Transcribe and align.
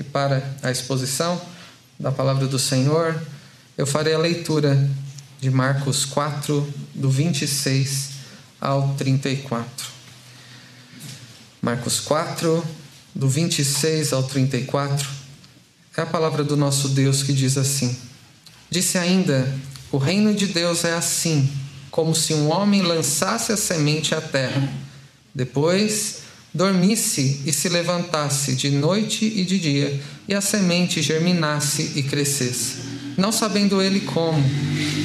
e 0.00 0.02
para 0.02 0.42
a 0.62 0.70
exposição 0.70 1.38
da 1.98 2.10
palavra 2.10 2.46
do 2.46 2.58
Senhor, 2.58 3.22
eu 3.76 3.86
farei 3.86 4.14
a 4.14 4.18
leitura 4.18 4.88
de 5.38 5.50
Marcos 5.50 6.06
4, 6.06 6.66
do 6.94 7.10
26 7.10 8.08
ao 8.58 8.94
34. 8.94 9.86
Marcos 11.60 12.00
4, 12.00 12.64
do 13.14 13.28
26 13.28 14.14
ao 14.14 14.22
34, 14.22 15.06
é 15.94 16.00
a 16.00 16.06
palavra 16.06 16.42
do 16.42 16.56
nosso 16.56 16.88
Deus 16.88 17.22
que 17.22 17.34
diz 17.34 17.58
assim: 17.58 17.94
Disse 18.70 18.96
ainda: 18.96 19.54
O 19.92 19.98
reino 19.98 20.34
de 20.34 20.46
Deus 20.46 20.82
é 20.82 20.94
assim, 20.94 21.52
como 21.90 22.14
se 22.14 22.32
um 22.32 22.50
homem 22.50 22.80
lançasse 22.80 23.52
a 23.52 23.56
semente 23.56 24.14
à 24.14 24.20
terra. 24.22 24.66
Depois 25.34 26.22
dormisse 26.52 27.42
e 27.46 27.52
se 27.52 27.68
levantasse 27.68 28.54
de 28.54 28.70
noite 28.70 29.24
e 29.24 29.44
de 29.44 29.58
dia, 29.58 30.00
e 30.28 30.34
a 30.34 30.40
semente 30.40 31.00
germinasse 31.00 31.92
e 31.96 32.02
crescesse. 32.02 32.76
Não 33.16 33.32
sabendo 33.32 33.80
ele 33.80 34.00
como, 34.00 34.42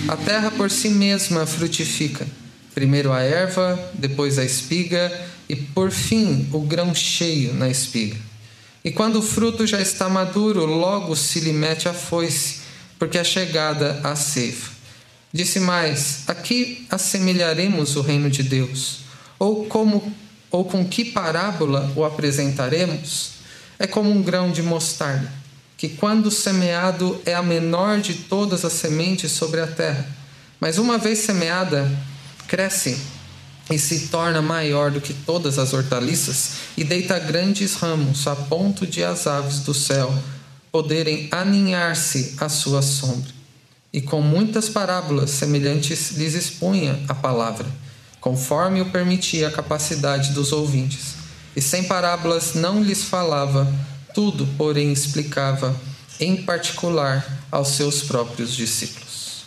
a 0.07 0.15
terra 0.15 0.51
por 0.51 0.71
si 0.71 0.89
mesma 0.89 1.45
frutifica. 1.45 2.25
Primeiro 2.73 3.11
a 3.13 3.21
erva, 3.21 3.79
depois 3.93 4.37
a 4.37 4.43
espiga, 4.43 5.11
e 5.47 5.55
por 5.55 5.91
fim 5.91 6.47
o 6.51 6.59
grão 6.61 6.93
cheio 6.93 7.53
na 7.53 7.69
espiga. 7.69 8.17
E 8.83 8.91
quando 8.91 9.17
o 9.17 9.21
fruto 9.21 9.65
já 9.65 9.81
está 9.81 10.09
maduro, 10.09 10.65
logo 10.65 11.15
se 11.15 11.39
lhe 11.39 11.51
mete 11.51 11.87
a 11.87 11.93
foice, 11.93 12.57
porque 12.99 13.17
é 13.17 13.23
chegada 13.23 13.99
a 14.03 14.15
ceifa. 14.15 14.71
Disse 15.33 15.59
mais: 15.59 16.23
Aqui 16.27 16.85
assemelharemos 16.89 17.95
o 17.95 18.01
reino 18.01 18.29
de 18.29 18.43
Deus, 18.43 18.99
ou 19.39 19.65
como 19.65 20.13
ou 20.49 20.65
com 20.65 20.85
que 20.85 21.05
parábola 21.05 21.91
o 21.95 22.03
apresentaremos? 22.03 23.31
É 23.77 23.85
como 23.85 24.09
um 24.09 24.21
grão 24.21 24.51
de 24.51 24.61
mostarda, 24.61 25.31
que 25.77 25.89
quando 25.89 26.31
semeado 26.31 27.21
é 27.25 27.33
a 27.33 27.43
menor 27.43 27.99
de 27.99 28.13
todas 28.13 28.63
as 28.63 28.73
sementes 28.73 29.31
sobre 29.31 29.59
a 29.61 29.67
terra, 29.67 30.07
mas 30.59 30.77
uma 30.77 30.97
vez 30.97 31.19
semeada, 31.19 31.91
cresce 32.47 32.97
e 33.69 33.79
se 33.79 34.07
torna 34.07 34.41
maior 34.41 34.91
do 34.91 35.01
que 35.01 35.13
todas 35.13 35.57
as 35.57 35.73
hortaliças 35.73 36.51
e 36.77 36.83
deita 36.83 37.17
grandes 37.19 37.75
ramos 37.75 38.27
a 38.27 38.35
ponto 38.35 38.85
de 38.85 39.03
as 39.03 39.27
aves 39.27 39.59
do 39.59 39.73
céu 39.73 40.13
poderem 40.71 41.27
aninhar-se 41.31 42.35
à 42.37 42.49
sua 42.49 42.81
sombra. 42.81 43.33
E 43.91 44.01
com 44.01 44.21
muitas 44.21 44.67
parábolas 44.67 45.29
semelhantes 45.29 46.11
lhes 46.11 46.33
expunha 46.33 46.99
a 47.07 47.13
palavra, 47.13 47.65
conforme 48.25 48.81
o 48.81 48.89
permitia 48.89 49.49
a 49.49 49.51
capacidade 49.51 50.31
dos 50.31 50.51
ouvintes. 50.51 51.13
E 51.55 51.61
sem 51.61 51.83
parábolas 51.83 52.55
não 52.55 52.81
lhes 52.81 53.03
falava, 53.03 53.71
tudo, 54.15 54.47
porém, 54.57 54.91
explicava, 54.91 55.79
em 56.19 56.41
particular, 56.41 57.45
aos 57.51 57.67
seus 57.67 58.01
próprios 58.01 58.55
discípulos. 58.55 59.43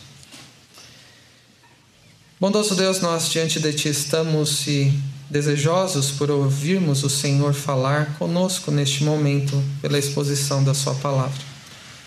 Bondoso 2.39 2.73
Deus, 2.73 3.01
nós 3.01 3.27
diante 3.27 3.59
de 3.59 3.73
Ti 3.73 3.89
estamos 3.89 4.65
e 4.65 4.97
desejosos 5.29 6.11
por 6.11 6.31
ouvirmos 6.31 7.03
o 7.03 7.09
Senhor 7.09 7.53
falar 7.53 8.17
conosco 8.17 8.71
neste 8.71 9.03
momento 9.03 9.61
pela 9.81 9.99
exposição 9.99 10.63
da 10.63 10.73
Sua 10.73 10.95
palavra. 10.95 11.49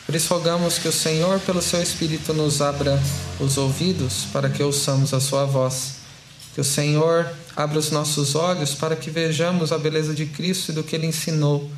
Por 0.06 0.14
isso 0.14 0.32
rogamos 0.32 0.78
que 0.78 0.88
o 0.88 0.92
Senhor, 0.92 1.38
pelo 1.40 1.60
Seu 1.60 1.82
Espírito, 1.82 2.32
nos 2.32 2.62
abra 2.62 2.98
os 3.38 3.58
ouvidos 3.58 4.24
para 4.32 4.48
que 4.48 4.62
ouçamos 4.62 5.12
a 5.12 5.20
Sua 5.20 5.44
voz. 5.44 6.00
Que 6.54 6.60
o 6.60 6.64
Senhor 6.64 7.30
abra 7.56 7.78
os 7.78 7.90
nossos 7.90 8.34
olhos 8.34 8.74
para 8.74 8.94
que 8.94 9.10
vejamos 9.10 9.72
a 9.72 9.78
beleza 9.78 10.14
de 10.14 10.26
Cristo 10.26 10.70
e 10.70 10.74
do 10.74 10.82
que 10.82 10.94
Ele 10.94 11.06
ensinou 11.06 11.70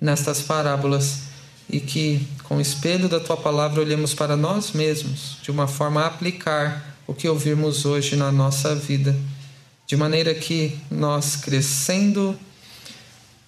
nestas 0.00 0.40
parábolas. 0.40 1.32
E 1.68 1.80
que, 1.80 2.26
com 2.44 2.58
o 2.58 2.60
espelho 2.60 3.08
da 3.08 3.18
Tua 3.18 3.36
palavra, 3.36 3.80
olhemos 3.80 4.14
para 4.14 4.36
nós 4.36 4.72
mesmos 4.72 5.38
de 5.42 5.50
uma 5.50 5.66
forma 5.66 6.02
a 6.02 6.06
aplicar 6.06 6.96
o 7.06 7.14
que 7.14 7.28
ouvirmos 7.28 7.84
hoje 7.84 8.16
na 8.16 8.30
nossa 8.30 8.74
vida, 8.74 9.16
de 9.86 9.96
maneira 9.96 10.34
que 10.34 10.78
nós, 10.90 11.36
crescendo, 11.36 12.38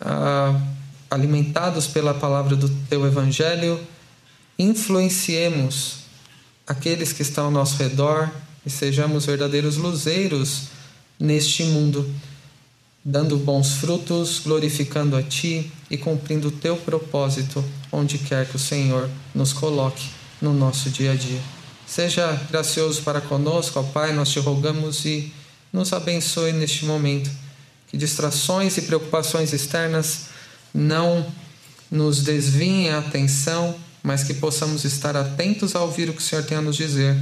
ah, 0.00 0.58
alimentados 1.10 1.86
pela 1.86 2.12
palavra 2.12 2.56
do 2.56 2.68
Teu 2.88 3.06
Evangelho, 3.06 3.80
influenciemos 4.58 6.04
aqueles 6.66 7.12
que 7.12 7.22
estão 7.22 7.46
ao 7.46 7.50
nosso 7.50 7.76
redor 7.76 8.30
e 8.64 8.70
sejamos 8.70 9.26
verdadeiros 9.26 9.76
luzeiros 9.76 10.68
neste 11.18 11.64
mundo, 11.64 12.08
dando 13.04 13.36
bons 13.36 13.74
frutos, 13.74 14.40
glorificando 14.40 15.16
a 15.16 15.22
Ti 15.22 15.70
e 15.90 15.96
cumprindo 15.96 16.48
o 16.48 16.52
Teu 16.52 16.76
propósito 16.76 17.64
onde 17.92 18.18
quer 18.18 18.48
que 18.48 18.56
o 18.56 18.58
Senhor 18.58 19.08
nos 19.34 19.52
coloque 19.52 20.08
no 20.40 20.52
nosso 20.52 20.90
dia 20.90 21.12
a 21.12 21.14
dia. 21.14 21.40
Seja 21.86 22.32
gracioso 22.50 23.02
para 23.02 23.20
conosco, 23.20 23.78
ó 23.78 23.82
Pai, 23.82 24.12
nós 24.12 24.30
te 24.30 24.38
rogamos 24.38 25.04
e 25.04 25.32
nos 25.72 25.92
abençoe 25.92 26.52
neste 26.52 26.84
momento. 26.84 27.30
Que 27.88 27.96
distrações 27.96 28.76
e 28.78 28.82
preocupações 28.82 29.52
externas 29.52 30.26
não 30.72 31.24
nos 31.90 32.22
desviem 32.22 32.90
a 32.90 32.98
atenção, 32.98 33.74
mas 34.02 34.24
que 34.24 34.34
possamos 34.34 34.84
estar 34.84 35.16
atentos 35.16 35.76
a 35.76 35.82
ouvir 35.82 36.08
o 36.08 36.12
que 36.12 36.20
o 36.20 36.24
Senhor 36.24 36.44
tem 36.44 36.58
a 36.58 36.62
nos 36.62 36.76
dizer, 36.76 37.16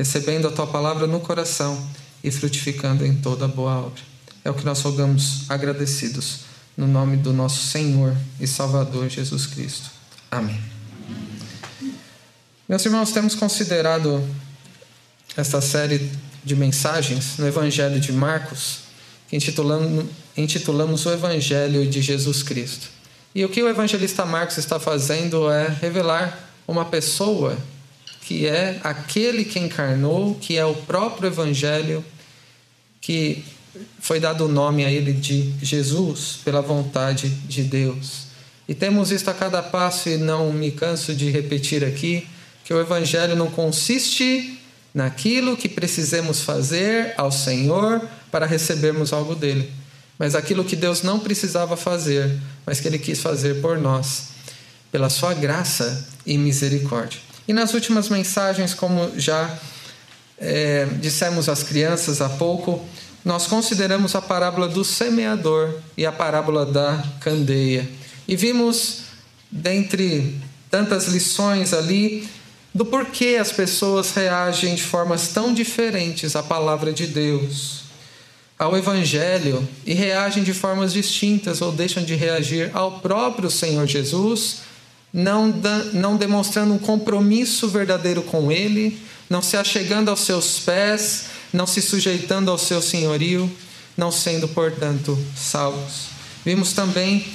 recebendo 0.00 0.48
a 0.48 0.50
tua 0.50 0.66
palavra 0.66 1.06
no 1.06 1.20
coração 1.20 1.78
e 2.24 2.30
frutificando 2.30 3.04
em 3.04 3.16
toda 3.16 3.46
boa 3.46 3.80
obra. 3.80 4.00
É 4.42 4.48
o 4.48 4.54
que 4.54 4.64
nós 4.64 4.80
rogamos 4.80 5.44
agradecidos, 5.46 6.40
no 6.74 6.86
nome 6.86 7.18
do 7.18 7.34
nosso 7.34 7.66
Senhor 7.66 8.16
e 8.40 8.46
Salvador 8.46 9.10
Jesus 9.10 9.46
Cristo. 9.46 9.90
Amém. 10.30 10.58
Meus 12.66 12.82
irmãos, 12.86 13.12
temos 13.12 13.34
considerado 13.34 14.26
esta 15.36 15.60
série 15.60 16.10
de 16.42 16.56
mensagens 16.56 17.36
no 17.36 17.46
Evangelho 17.46 18.00
de 18.00 18.10
Marcos, 18.10 18.78
que 19.28 19.36
intitulamos, 19.36 20.06
intitulamos 20.34 21.04
o 21.04 21.10
Evangelho 21.10 21.86
de 21.86 22.00
Jesus 22.00 22.42
Cristo. 22.42 22.88
E 23.34 23.44
o 23.44 23.50
que 23.50 23.62
o 23.62 23.68
evangelista 23.68 24.24
Marcos 24.24 24.56
está 24.56 24.80
fazendo 24.80 25.50
é 25.50 25.68
revelar 25.68 26.50
uma 26.66 26.86
pessoa 26.86 27.58
que 28.30 28.46
é 28.46 28.78
aquele 28.84 29.44
que 29.44 29.58
encarnou, 29.58 30.36
que 30.36 30.56
é 30.56 30.64
o 30.64 30.72
próprio 30.72 31.26
Evangelho, 31.26 32.04
que 33.00 33.42
foi 33.98 34.20
dado 34.20 34.44
o 34.44 34.48
nome 34.48 34.84
a 34.84 34.88
ele 34.88 35.12
de 35.12 35.52
Jesus 35.60 36.38
pela 36.44 36.62
vontade 36.62 37.28
de 37.28 37.64
Deus. 37.64 38.28
E 38.68 38.74
temos 38.74 39.10
isto 39.10 39.28
a 39.28 39.34
cada 39.34 39.60
passo 39.60 40.08
e 40.08 40.16
não 40.16 40.52
me 40.52 40.70
canso 40.70 41.12
de 41.12 41.28
repetir 41.28 41.84
aqui 41.84 42.24
que 42.64 42.72
o 42.72 42.80
Evangelho 42.80 43.34
não 43.34 43.50
consiste 43.50 44.56
naquilo 44.94 45.56
que 45.56 45.68
precisemos 45.68 46.40
fazer 46.42 47.12
ao 47.16 47.32
Senhor 47.32 48.00
para 48.30 48.46
recebermos 48.46 49.12
algo 49.12 49.34
dele, 49.34 49.72
mas 50.16 50.36
aquilo 50.36 50.64
que 50.64 50.76
Deus 50.76 51.02
não 51.02 51.18
precisava 51.18 51.76
fazer, 51.76 52.38
mas 52.64 52.78
que 52.78 52.86
Ele 52.86 53.00
quis 53.00 53.20
fazer 53.20 53.60
por 53.60 53.76
nós, 53.76 54.28
pela 54.92 55.10
Sua 55.10 55.34
graça 55.34 56.06
e 56.24 56.38
misericórdia. 56.38 57.29
E 57.46 57.52
nas 57.52 57.74
últimas 57.74 58.08
mensagens, 58.08 58.74
como 58.74 59.10
já 59.16 59.58
é, 60.38 60.86
dissemos 61.00 61.48
às 61.48 61.62
crianças 61.62 62.20
há 62.20 62.28
pouco, 62.28 62.84
nós 63.24 63.46
consideramos 63.46 64.14
a 64.14 64.22
parábola 64.22 64.66
do 64.68 64.84
semeador 64.84 65.74
e 65.96 66.06
a 66.06 66.12
parábola 66.12 66.64
da 66.64 67.04
candeia. 67.20 67.88
E 68.26 68.34
vimos, 68.34 69.02
dentre 69.50 70.38
tantas 70.70 71.08
lições 71.08 71.74
ali, 71.74 72.28
do 72.74 72.86
porquê 72.86 73.36
as 73.40 73.52
pessoas 73.52 74.12
reagem 74.12 74.74
de 74.74 74.82
formas 74.82 75.28
tão 75.28 75.52
diferentes 75.52 76.36
à 76.36 76.42
palavra 76.42 76.92
de 76.92 77.06
Deus, 77.06 77.80
ao 78.58 78.76
Evangelho, 78.76 79.66
e 79.84 79.92
reagem 79.92 80.42
de 80.42 80.54
formas 80.54 80.92
distintas 80.92 81.60
ou 81.60 81.72
deixam 81.72 82.04
de 82.04 82.14
reagir 82.14 82.70
ao 82.72 83.00
próprio 83.00 83.50
Senhor 83.50 83.86
Jesus, 83.86 84.58
não, 85.12 85.52
não 85.92 86.16
demonstrando 86.16 86.74
um 86.74 86.78
compromisso 86.78 87.68
verdadeiro 87.68 88.22
com 88.22 88.50
Ele, 88.50 89.00
não 89.28 89.42
se 89.42 89.56
achegando 89.56 90.10
aos 90.10 90.20
seus 90.20 90.60
pés, 90.60 91.26
não 91.52 91.66
se 91.66 91.80
sujeitando 91.80 92.50
ao 92.50 92.58
seu 92.58 92.80
senhorio, 92.80 93.50
não 93.96 94.10
sendo, 94.10 94.48
portanto, 94.48 95.18
salvos. 95.36 96.06
Vimos 96.44 96.72
também 96.72 97.26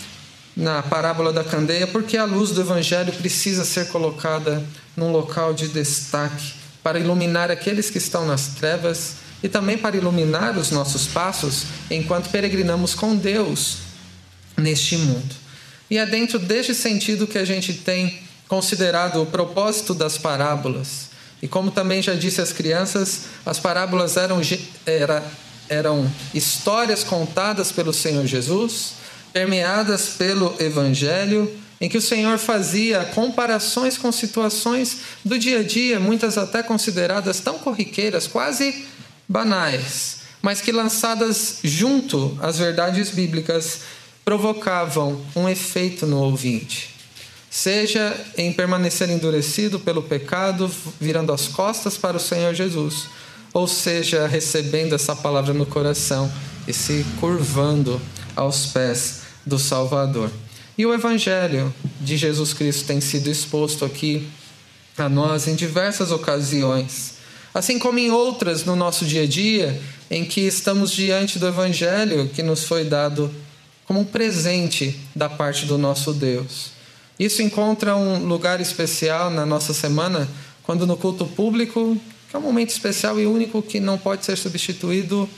na 0.56 0.82
parábola 0.82 1.34
da 1.34 1.44
candeia 1.44 1.86
porque 1.86 2.18
a 2.18 2.24
luz 2.24 2.52
do 2.52 2.62
Evangelho 2.62 3.12
precisa 3.14 3.66
ser 3.66 3.90
colocada 3.90 4.66
num 4.96 5.12
local 5.12 5.54
de 5.54 5.68
destaque 5.68 6.54
para 6.82 7.00
iluminar 7.00 7.52
aqueles 7.52 7.90
que 7.90 7.98
estão 7.98 8.26
nas 8.26 8.48
trevas 8.48 9.16
e 9.44 9.50
também 9.50 9.78
para 9.78 9.98
iluminar 9.98 10.58
os 10.58 10.72
nossos 10.72 11.08
passos 11.08 11.66
enquanto 11.92 12.30
peregrinamos 12.30 12.96
com 12.96 13.16
Deus 13.16 13.78
neste 14.58 14.98
mundo. 14.98 15.45
E 15.90 15.98
é 15.98 16.06
dentro 16.06 16.40
deste 16.40 16.74
sentido 16.74 17.28
que 17.28 17.38
a 17.38 17.46
gente 17.46 17.74
tem 17.74 18.20
considerado 18.48 19.22
o 19.22 19.26
propósito 19.26 19.94
das 19.94 20.18
parábolas. 20.18 21.10
E 21.42 21.48
como 21.48 21.72
também 21.72 22.02
já 22.02 22.14
disse 22.14 22.42
às 22.42 22.52
crianças, 22.52 23.22
as 23.46 23.60
parábolas 23.60 24.18
eram, 24.18 24.42
era, 24.86 25.24
eram 25.70 26.12
histórias 26.34 27.04
contadas 27.04 27.72
pelo 27.72 27.94
Senhor 27.94 28.26
Jesus, 28.26 28.94
permeadas 29.32 30.10
pelo 30.10 30.56
Evangelho 30.60 31.52
em 31.80 31.90
que 31.90 31.98
o 31.98 32.02
Senhor 32.02 32.38
fazia 32.38 33.04
comparações 33.06 33.98
com 33.98 34.12
situações 34.12 35.00
do 35.24 35.38
dia 35.38 35.60
a 35.60 35.64
dia, 35.64 36.00
muitas 36.00 36.38
até 36.38 36.64
consideradas 36.64 37.40
tão 37.40 37.60
corriqueiras, 37.60 38.28
quase 38.28 38.86
banais, 39.28 40.22
mas 40.42 40.62
que 40.62 40.72
lançadas 40.72 41.60
junto 41.64 42.38
às 42.42 42.58
verdades 42.58 43.10
bíblicas 43.10 43.82
provocavam 44.26 45.22
um 45.36 45.48
efeito 45.48 46.08
no 46.08 46.18
ouvinte. 46.18 46.96
Seja 47.50 48.20
em 48.36 48.52
permanecer 48.52 49.10
endurecido 49.10 49.80
pelo 49.80 50.02
pecado, 50.02 50.70
virando 51.00 51.32
as 51.32 51.48
costas 51.48 51.96
para 51.96 52.18
o 52.18 52.20
Senhor 52.20 52.54
Jesus, 52.54 53.06
ou 53.54 53.68
seja, 53.68 54.28
recebendo 54.28 54.96
essa 54.96 55.16
palavra 55.16 55.54
no 55.54 55.66
coração 55.66 56.30
e 56.68 56.74
se 56.74 57.06
curvando 57.20 58.02
aos 58.36 58.66
pés 58.66 59.22
do 59.46 59.60
Salvador. 59.60 60.32
E 60.78 60.86
o 60.86 60.94
Evangelho 60.94 61.74
de 62.02 62.18
Jesus 62.18 62.52
Cristo 62.52 62.86
tem 62.86 63.00
sido 63.00 63.30
exposto 63.30 63.86
aqui 63.86 64.28
a 64.98 65.08
nós 65.08 65.48
em 65.48 65.56
diversas 65.56 66.12
ocasiões, 66.12 67.14
assim 67.54 67.80
como 67.80 68.00
em 68.00 68.12
outras 68.12 68.66
no 68.66 68.76
nosso 68.76 69.06
dia 69.06 69.24
a 69.24 69.28
dia, 69.28 69.80
em 70.12 70.26
que 70.26 70.42
estamos 70.42 70.92
diante 70.92 71.40
do 71.40 71.48
Evangelho 71.48 72.30
que 72.34 72.44
nos 72.44 72.66
foi 72.66 72.84
dado 72.84 73.34
como 73.86 74.00
um 74.00 74.06
presente 74.06 75.00
da 75.16 75.30
parte 75.30 75.66
do 75.66 75.78
nosso 75.78 76.14
Deus. 76.14 76.72
Isso 77.20 77.42
encontra 77.42 77.96
um 77.96 78.26
lugar 78.26 78.60
especial 78.60 79.30
na 79.30 79.46
nossa 79.46 79.74
semana, 79.74 80.28
quando 80.64 80.86
no 80.86 80.98
culto 80.98 81.26
público, 81.26 81.98
que 82.30 82.36
é 82.36 82.40
um 82.40 82.42
momento 82.42 82.72
especial 82.72 83.20
e 83.20 83.26
único 83.26 83.62
que 83.62 83.80
não 83.80 83.98
pode 83.98 84.26
ser 84.26 84.38
substituído 84.38 85.30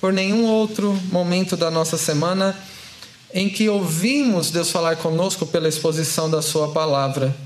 por 0.00 0.12
nenhum 0.12 0.46
outro 0.46 0.92
momento 1.10 1.56
da 1.56 1.70
nossa 1.70 1.98
semana, 1.98 2.56
em 3.34 3.48
que 3.48 3.68
ouvimos 3.68 4.50
Deus 4.50 4.70
falar 4.70 4.96
conosco 4.96 5.44
pela 5.44 5.68
exposição 5.68 6.30
da 6.30 6.40
Sua 6.40 6.68
palavra, 6.68 7.36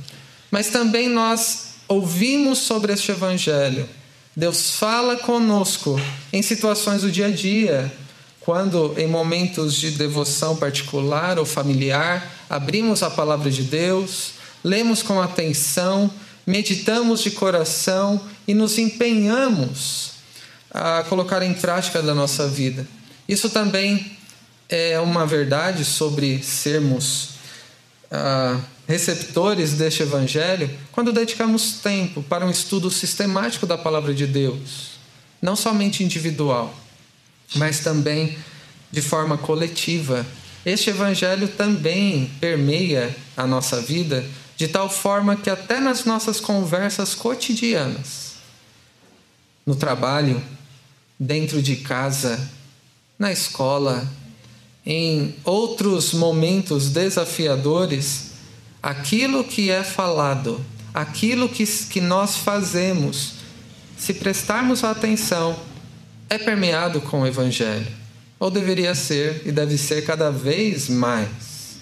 mas 0.50 0.68
também 0.68 1.08
nós 1.08 1.72
ouvimos 1.88 2.58
sobre 2.58 2.92
este 2.92 3.10
Evangelho. 3.10 3.88
Deus 4.36 4.76
fala 4.76 5.16
conosco 5.16 6.00
em 6.32 6.40
situações 6.40 7.02
do 7.02 7.10
dia 7.10 7.26
a 7.26 7.30
dia, 7.30 7.92
quando 8.44 8.94
em 8.96 9.06
momentos 9.06 9.74
de 9.74 9.92
devoção 9.92 10.56
particular 10.56 11.38
ou 11.38 11.44
familiar, 11.44 12.30
abrimos 12.50 13.02
a 13.02 13.10
palavra 13.10 13.50
de 13.50 13.62
Deus, 13.62 14.32
lemos 14.64 15.02
com 15.02 15.20
atenção, 15.20 16.10
meditamos 16.46 17.22
de 17.22 17.30
coração 17.30 18.20
e 18.46 18.54
nos 18.54 18.78
empenhamos 18.78 20.12
a 20.70 21.04
colocar 21.08 21.42
em 21.42 21.54
prática 21.54 22.02
da 22.02 22.14
nossa 22.14 22.48
vida. 22.48 22.86
Isso 23.28 23.48
também 23.50 24.16
é 24.68 24.98
uma 24.98 25.26
verdade 25.26 25.84
sobre 25.84 26.42
sermos 26.42 27.30
ah, 28.10 28.58
receptores 28.88 29.74
deste 29.74 30.02
Evangelho 30.02 30.70
quando 30.90 31.12
dedicamos 31.12 31.74
tempo 31.82 32.22
para 32.22 32.44
um 32.44 32.50
estudo 32.50 32.90
sistemático 32.90 33.66
da 33.66 33.78
palavra 33.78 34.12
de 34.12 34.26
Deus, 34.26 34.98
não 35.40 35.54
somente 35.54 36.02
individual, 36.02 36.74
mas 37.54 37.80
também 37.80 38.36
de 38.90 39.00
forma 39.00 39.38
coletiva. 39.38 40.26
Este 40.64 40.90
Evangelho 40.90 41.48
também 41.48 42.30
permeia 42.40 43.14
a 43.36 43.46
nossa 43.46 43.80
vida 43.80 44.24
de 44.56 44.68
tal 44.68 44.88
forma 44.88 45.34
que, 45.34 45.50
até 45.50 45.80
nas 45.80 46.04
nossas 46.04 46.38
conversas 46.38 47.14
cotidianas, 47.14 48.34
no 49.66 49.74
trabalho, 49.74 50.42
dentro 51.18 51.60
de 51.62 51.76
casa, 51.76 52.50
na 53.18 53.32
escola, 53.32 54.08
em 54.84 55.34
outros 55.44 56.12
momentos 56.12 56.90
desafiadores, 56.90 58.32
aquilo 58.82 59.44
que 59.44 59.70
é 59.70 59.82
falado, 59.82 60.64
aquilo 60.92 61.48
que, 61.48 61.64
que 61.64 62.00
nós 62.00 62.36
fazemos, 62.36 63.34
se 63.96 64.14
prestarmos 64.14 64.82
atenção, 64.82 65.58
é 66.32 66.38
permeado 66.38 66.98
com 67.02 67.20
o 67.20 67.26
Evangelho. 67.26 67.86
Ou 68.40 68.50
deveria 68.50 68.94
ser 68.94 69.42
e 69.44 69.52
deve 69.52 69.76
ser 69.76 70.02
cada 70.04 70.30
vez 70.30 70.88
mais. 70.88 71.76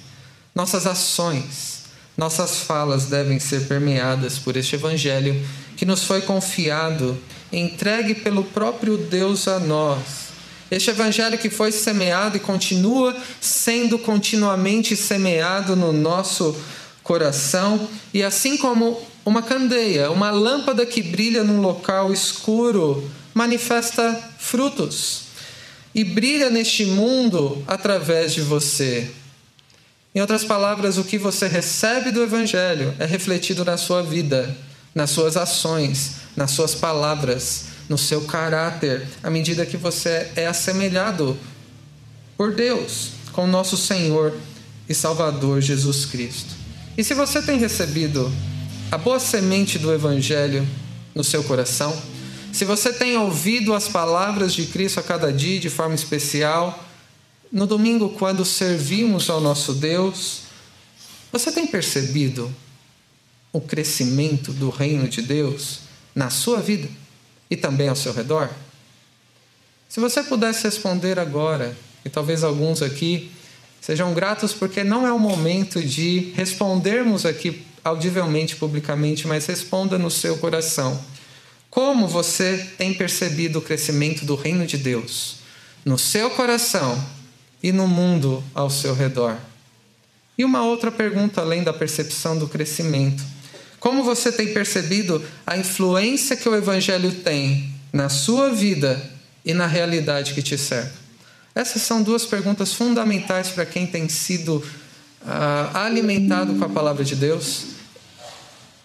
Nossas 0.53 0.89
ações, 0.89 1.85
nossas 2.19 2.59
falas 2.59 3.07
devem 3.07 3.39
ser 3.39 3.69
permeadas 3.69 4.39
por 4.39 4.57
este 4.57 4.75
Evangelho 4.75 5.41
que 5.77 5.87
nos 5.87 6.03
foi 6.03 6.21
confiado, 6.23 7.17
entregue 7.53 8.13
pelo 8.13 8.43
próprio 8.43 8.97
Deus 8.99 9.47
a 9.47 9.61
nós 9.61 10.31
este 10.71 10.91
evangelho 10.91 11.37
que 11.37 11.51
foi 11.51 11.73
semeado 11.73 12.37
e 12.37 12.41
continua 12.41 13.17
sendo 13.41 13.99
continuamente 13.99 14.95
semeado 14.95 15.75
no 15.75 15.93
nosso 15.93 16.57
coração, 17.03 17.89
e 18.15 18.23
assim 18.23 18.57
como 18.57 19.01
uma 19.27 19.43
candeia, 19.43 20.13
uma 20.13 20.31
lâmpada 20.31 20.87
que 20.87 21.03
brilha 21.03 21.43
num 21.43 21.61
local 21.61 22.13
escuro, 22.13 23.11
manifesta 23.35 24.19
frutos 24.39 25.23
e 25.95 26.05
brilha 26.05 26.51
neste 26.51 26.85
mundo 26.87 27.63
através 27.67 28.33
de 28.33 28.41
você. 28.41 29.11
Em 30.15 30.21
outras 30.21 30.45
palavras, 30.45 30.99
o 30.99 31.05
que 31.05 31.19
você 31.19 31.47
recebe 31.47 32.11
do 32.11 32.23
Evangelho 32.23 32.95
é 32.99 33.07
refletido 33.07 33.65
na 33.65 33.77
sua 33.77 34.03
vida, 34.03 34.57
nas 34.95 35.11
suas 35.11 35.37
ações, 35.37 36.17
nas 36.37 36.51
suas 36.51 36.75
palavras, 36.75 37.67
no 37.89 37.97
seu 37.97 38.23
caráter, 38.23 39.07
à 39.23 39.31
medida 39.31 39.67
que 39.67 39.77
você 39.77 40.31
é 40.35 40.47
assemelhado 40.47 41.39
por 42.37 42.53
Deus, 42.55 43.11
com 43.33 43.47
nosso 43.47 43.77
Senhor 43.77 44.35
e 44.89 44.95
Salvador 44.95 45.61
Jesus 45.61 46.05
Cristo. 46.05 46.55
E 46.99 47.05
se 47.05 47.15
você 47.15 47.41
tem 47.41 47.59
recebido 47.59 48.33
a 48.91 48.99
boa 48.99 49.21
semente 49.21 49.79
do 49.79 49.93
Evangelho 49.93 50.67
no 51.15 51.23
seu 51.23 51.45
coração, 51.45 51.97
se 52.53 52.65
você 52.65 52.93
tem 52.93 53.17
ouvido 53.17 53.75
as 53.75 53.89
palavras 53.89 54.53
de 54.53 54.67
Cristo 54.67 55.01
a 55.01 55.03
cada 55.03 55.33
dia 55.33 55.59
de 55.59 55.71
forma 55.71 55.95
especial, 55.95 56.85
no 57.51 57.67
domingo, 57.67 58.11
quando 58.11 58.45
servimos 58.45 59.29
ao 59.29 59.41
nosso 59.41 59.75
Deus, 59.75 60.43
você 61.33 61.51
tem 61.51 61.67
percebido 61.67 62.55
o 63.53 63.61
crescimento 63.61 64.53
do 64.53 64.71
reino 64.71 65.09
de 65.09 65.23
Deus 65.23 65.81
na 66.15 66.31
sua 66.31 66.61
vida? 66.61 66.89
e 67.51 67.57
também 67.57 67.89
ao 67.89 67.97
seu 67.97 68.13
redor? 68.13 68.49
Se 69.89 69.99
você 69.99 70.23
pudesse 70.23 70.63
responder 70.63 71.19
agora, 71.19 71.77
e 72.05 72.09
talvez 72.09 72.45
alguns 72.45 72.81
aqui 72.81 73.31
sejam 73.81 74.15
gratos 74.15 74.53
porque 74.53 74.85
não 74.85 75.07
é 75.07 75.13
o 75.13 75.19
momento 75.19 75.83
de 75.83 76.33
respondermos 76.37 77.27
aqui 77.27 77.67
audivelmente, 77.83 78.55
publicamente, 78.57 79.27
mas 79.27 79.47
responda 79.47 79.99
no 79.99 80.11
seu 80.11 80.39
coração. 80.39 81.03
Como 81.71 82.09
você 82.09 82.73
tem 82.77 82.93
percebido 82.93 83.61
o 83.61 83.63
crescimento 83.63 84.25
do 84.25 84.35
reino 84.35 84.67
de 84.67 84.77
Deus 84.77 85.37
no 85.85 85.97
seu 85.97 86.31
coração 86.31 87.03
e 87.63 87.71
no 87.71 87.87
mundo 87.87 88.43
ao 88.55 88.69
seu 88.69 88.95
redor? 88.95 89.39
E 90.37 90.45
uma 90.45 90.65
outra 90.65 90.91
pergunta 90.91 91.41
além 91.41 91.63
da 91.63 91.73
percepção 91.73 92.37
do 92.37 92.49
crescimento 92.49 93.23
como 93.81 94.05
você 94.05 94.31
tem 94.31 94.53
percebido 94.53 95.25
a 95.47 95.57
influência 95.57 96.37
que 96.37 96.47
o 96.47 96.55
Evangelho 96.55 97.11
tem 97.13 97.75
na 97.91 98.11
sua 98.11 98.51
vida 98.51 99.03
e 99.43 99.55
na 99.55 99.67
realidade 99.67 100.35
que 100.35 100.43
te 100.43 100.59
cerca? 100.59 100.93
Essas 101.55 101.81
são 101.81 102.03
duas 102.03 102.27
perguntas 102.27 102.75
fundamentais 102.75 103.49
para 103.49 103.65
quem 103.65 103.87
tem 103.87 104.07
sido 104.07 104.57
uh, 104.57 105.77
alimentado 105.77 106.55
com 106.55 106.65
a 106.65 106.69
palavra 106.69 107.03
de 107.03 107.17
Deus. 107.17 107.65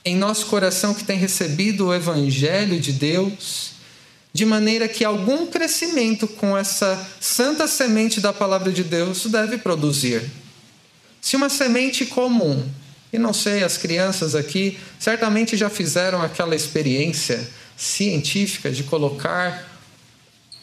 Em 0.07 0.15
nosso 0.15 0.45
coração 0.45 0.93
que 0.93 1.03
tem 1.03 1.17
recebido 1.17 1.87
o 1.87 1.93
Evangelho 1.93 2.79
de 2.79 2.91
Deus, 2.91 3.71
de 4.31 4.45
maneira 4.45 4.87
que 4.87 5.03
algum 5.03 5.47
crescimento 5.47 6.27
com 6.27 6.55
essa 6.55 7.09
santa 7.19 7.67
semente 7.67 8.21
da 8.21 8.31
palavra 8.31 8.71
de 8.71 8.83
Deus 8.83 9.25
deve 9.25 9.57
produzir. 9.57 10.21
Se 11.19 11.35
uma 11.35 11.49
semente 11.49 12.05
comum 12.05 12.63
e 13.11 13.17
não 13.17 13.33
sei, 13.33 13.63
as 13.63 13.77
crianças 13.77 14.35
aqui 14.35 14.77
certamente 14.99 15.57
já 15.57 15.71
fizeram 15.71 16.21
aquela 16.21 16.55
experiência 16.55 17.49
científica 17.75 18.69
de 18.69 18.83
colocar 18.83 19.67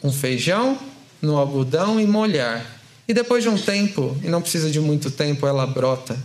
um 0.04 0.12
feijão 0.12 0.78
no 1.20 1.36
algodão 1.36 1.98
e 1.98 2.06
molhar. 2.06 2.64
E 3.08 3.12
depois 3.12 3.42
de 3.42 3.48
um 3.48 3.58
tempo, 3.58 4.16
e 4.22 4.28
não 4.28 4.40
precisa 4.40 4.70
de 4.70 4.78
muito 4.78 5.10
tempo, 5.10 5.48
ela 5.48 5.66
brota. 5.66 6.16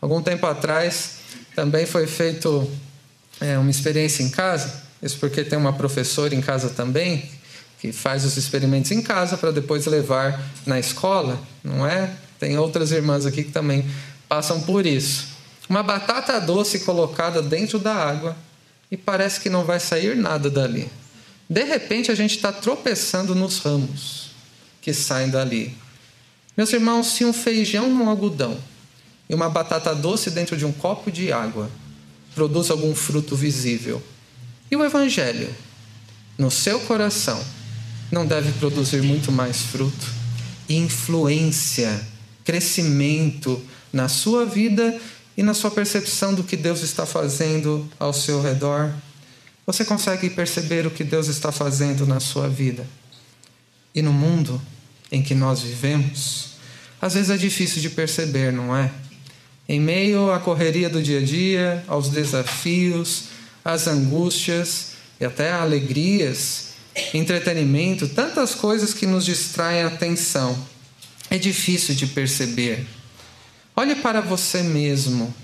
Algum 0.00 0.22
tempo 0.22 0.46
atrás 0.46 1.17
também 1.58 1.86
foi 1.86 2.06
feito 2.06 2.70
é, 3.40 3.58
uma 3.58 3.68
experiência 3.68 4.22
em 4.22 4.30
casa, 4.30 4.80
isso 5.02 5.18
porque 5.18 5.42
tem 5.42 5.58
uma 5.58 5.72
professora 5.72 6.32
em 6.32 6.40
casa 6.40 6.70
também 6.70 7.28
que 7.80 7.90
faz 7.90 8.24
os 8.24 8.36
experimentos 8.36 8.92
em 8.92 9.02
casa 9.02 9.36
para 9.36 9.50
depois 9.50 9.84
levar 9.86 10.40
na 10.64 10.78
escola, 10.78 11.36
não 11.64 11.84
é? 11.84 12.12
Tem 12.38 12.56
outras 12.56 12.92
irmãs 12.92 13.26
aqui 13.26 13.42
que 13.42 13.50
também 13.50 13.84
passam 14.28 14.60
por 14.60 14.86
isso 14.86 15.26
uma 15.68 15.82
batata 15.82 16.40
doce 16.40 16.78
colocada 16.78 17.42
dentro 17.42 17.80
da 17.80 17.92
água 17.92 18.36
e 18.88 18.96
parece 18.96 19.40
que 19.40 19.50
não 19.50 19.64
vai 19.64 19.80
sair 19.80 20.14
nada 20.14 20.48
dali. 20.48 20.88
De 21.50 21.64
repente 21.64 22.12
a 22.12 22.14
gente 22.14 22.36
está 22.36 22.52
tropeçando 22.52 23.34
nos 23.34 23.58
ramos 23.58 24.30
que 24.80 24.94
saem 24.94 25.28
dali. 25.28 25.76
Meus 26.56 26.72
irmãos, 26.72 27.08
se 27.08 27.24
um 27.24 27.32
feijão 27.32 27.90
no 27.90 28.08
algodão 28.08 28.56
e 29.28 29.34
uma 29.34 29.48
batata 29.48 29.94
doce 29.94 30.30
dentro 30.30 30.56
de 30.56 30.64
um 30.64 30.72
copo 30.72 31.10
de 31.10 31.32
água 31.32 31.70
produz 32.34 32.70
algum 32.70 32.94
fruto 32.94 33.36
visível. 33.36 34.02
E 34.70 34.76
o 34.76 34.84
Evangelho, 34.84 35.48
no 36.36 36.50
seu 36.50 36.80
coração, 36.80 37.42
não 38.10 38.26
deve 38.26 38.52
produzir 38.52 39.02
muito 39.02 39.30
mais 39.32 39.62
fruto? 39.62 40.06
Influência, 40.68 42.00
crescimento 42.44 43.60
na 43.92 44.08
sua 44.08 44.46
vida 44.46 44.98
e 45.36 45.42
na 45.42 45.54
sua 45.54 45.70
percepção 45.70 46.34
do 46.34 46.44
que 46.44 46.56
Deus 46.56 46.82
está 46.82 47.04
fazendo 47.04 47.88
ao 47.98 48.12
seu 48.12 48.40
redor. 48.40 48.92
Você 49.66 49.84
consegue 49.84 50.30
perceber 50.30 50.86
o 50.86 50.90
que 50.90 51.04
Deus 51.04 51.28
está 51.28 51.52
fazendo 51.52 52.06
na 52.06 52.20
sua 52.20 52.48
vida? 52.48 52.86
E 53.94 54.00
no 54.00 54.12
mundo 54.12 54.60
em 55.10 55.22
que 55.22 55.34
nós 55.34 55.60
vivemos, 55.60 56.50
às 57.00 57.14
vezes 57.14 57.30
é 57.30 57.36
difícil 57.36 57.80
de 57.82 57.90
perceber, 57.90 58.52
não 58.52 58.76
é? 58.76 58.90
Em 59.68 59.78
meio 59.78 60.32
à 60.32 60.38
correria 60.38 60.88
do 60.88 61.02
dia 61.02 61.18
a 61.18 61.22
dia, 61.22 61.84
aos 61.86 62.08
desafios, 62.08 63.24
às 63.62 63.86
angústias 63.86 64.92
e 65.20 65.26
até 65.26 65.52
alegrias, 65.52 66.68
entretenimento, 67.12 68.08
tantas 68.08 68.54
coisas 68.54 68.94
que 68.94 69.06
nos 69.06 69.26
distraem 69.26 69.82
a 69.82 69.88
atenção. 69.88 70.58
É 71.30 71.36
difícil 71.36 71.94
de 71.94 72.06
perceber. 72.06 72.86
Olhe 73.76 73.94
para 73.96 74.22
você 74.22 74.62
mesmo. 74.62 75.34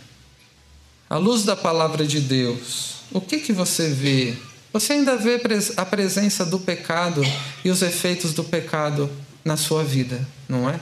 À 1.09 1.19
luz 1.19 1.45
da 1.45 1.55
palavra 1.55 2.07
de 2.07 2.19
Deus, 2.19 2.95
o 3.13 3.21
que 3.21 3.39
que 3.39 3.53
você 3.53 3.91
vê? 3.91 4.35
Você 4.73 4.95
ainda 4.95 5.17
vê 5.17 5.41
a 5.77 5.85
presença 5.85 6.47
do 6.47 6.59
pecado 6.59 7.23
e 7.63 7.71
os 7.71 7.83
efeitos 7.83 8.33
do 8.33 8.43
pecado 8.43 9.09
na 9.45 9.57
sua 9.57 9.85
vida, 9.85 10.27
não 10.49 10.69
é? 10.69 10.81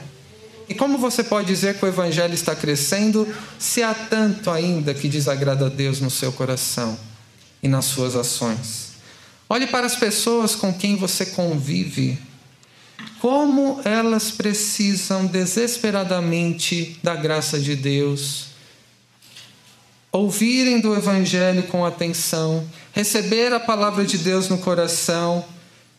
E 0.67 0.73
como 0.73 0.97
você 0.97 1.23
pode 1.23 1.47
dizer 1.47 1.77
que 1.77 1.85
o 1.85 1.87
evangelho 1.87 2.33
está 2.33 2.55
crescendo 2.55 3.27
se 3.59 3.83
há 3.83 3.93
tanto 3.93 4.49
ainda 4.49 4.93
que 4.93 5.07
desagrada 5.07 5.65
a 5.65 5.69
Deus 5.69 5.99
no 5.99 6.09
seu 6.09 6.31
coração 6.31 6.97
e 7.61 7.67
nas 7.67 7.85
suas 7.85 8.15
ações? 8.15 8.93
Olhe 9.49 9.67
para 9.67 9.85
as 9.85 9.95
pessoas 9.95 10.55
com 10.55 10.73
quem 10.73 10.95
você 10.95 11.27
convive. 11.27 12.17
Como 13.19 13.81
elas 13.85 14.31
precisam 14.31 15.25
desesperadamente 15.25 16.99
da 17.03 17.15
graça 17.15 17.59
de 17.59 17.75
Deus, 17.75 18.47
ouvirem 20.11 20.79
do 20.79 20.95
Evangelho 20.95 21.63
com 21.63 21.85
atenção, 21.85 22.67
receber 22.91 23.53
a 23.53 23.59
palavra 23.59 24.05
de 24.05 24.17
Deus 24.17 24.49
no 24.49 24.57
coração 24.57 25.45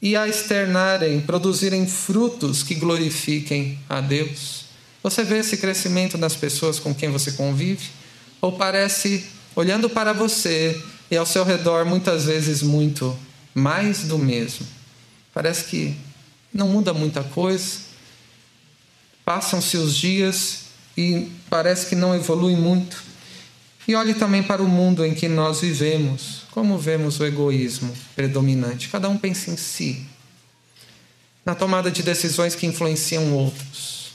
e 0.05 0.15
a 0.17 0.29
externarem, 0.29 1.19
produzirem 1.19 1.87
frutos 1.87 2.63
que 2.63 2.75
glorifiquem 2.75 3.79
a 3.89 4.03
Deus. 4.03 4.67
Você 5.03 5.25
vê 5.25 5.39
esse 5.39 5.57
crescimento 5.57 6.19
nas 6.19 6.37
pessoas 6.37 6.79
com 6.79 6.95
quem 6.95 7.11
você 7.11 7.33
convive? 7.33 7.89
Ou 8.39 8.53
parece, 8.53 9.25
olhando 9.57 9.89
para 9.89 10.13
você 10.13 10.79
e 11.11 11.17
ao 11.17 11.25
seu 11.25 11.43
redor, 11.43 11.87
muitas 11.87 12.27
vezes 12.27 12.61
muito 12.61 13.19
mais 13.55 14.01
do 14.03 14.19
mesmo? 14.19 14.67
Parece 15.33 15.65
que 15.65 15.97
não 16.53 16.69
muda 16.69 16.93
muita 16.93 17.25
coisa, 17.25 17.79
passam-se 19.25 19.79
os 19.79 19.97
dias 19.97 20.65
e 20.99 21.33
parece 21.49 21.87
que 21.87 21.97
não 21.97 22.15
evolui 22.15 22.57
muito. 22.57 23.03
E 23.89 23.95
olhe 23.95 24.13
também 24.13 24.43
para 24.43 24.63
o 24.63 24.69
mundo 24.69 25.03
em 25.03 25.15
que 25.15 25.29
nós 25.29 25.63
vivemos. 25.63 26.44
Como 26.55 26.79
vemos 26.79 27.19
o 27.19 27.27
egoísmo 27.27 27.93
predominante? 28.15 28.89
Cada 28.89 29.09
um 29.09 29.19
pensa 29.19 29.51
em 29.51 29.57
si, 29.57 30.07
na 31.45 31.53
tomada 31.53 31.91
de 31.91 32.01
decisões 32.01 32.55
que 32.55 32.65
influenciam 32.65 33.33
outros, 33.33 34.13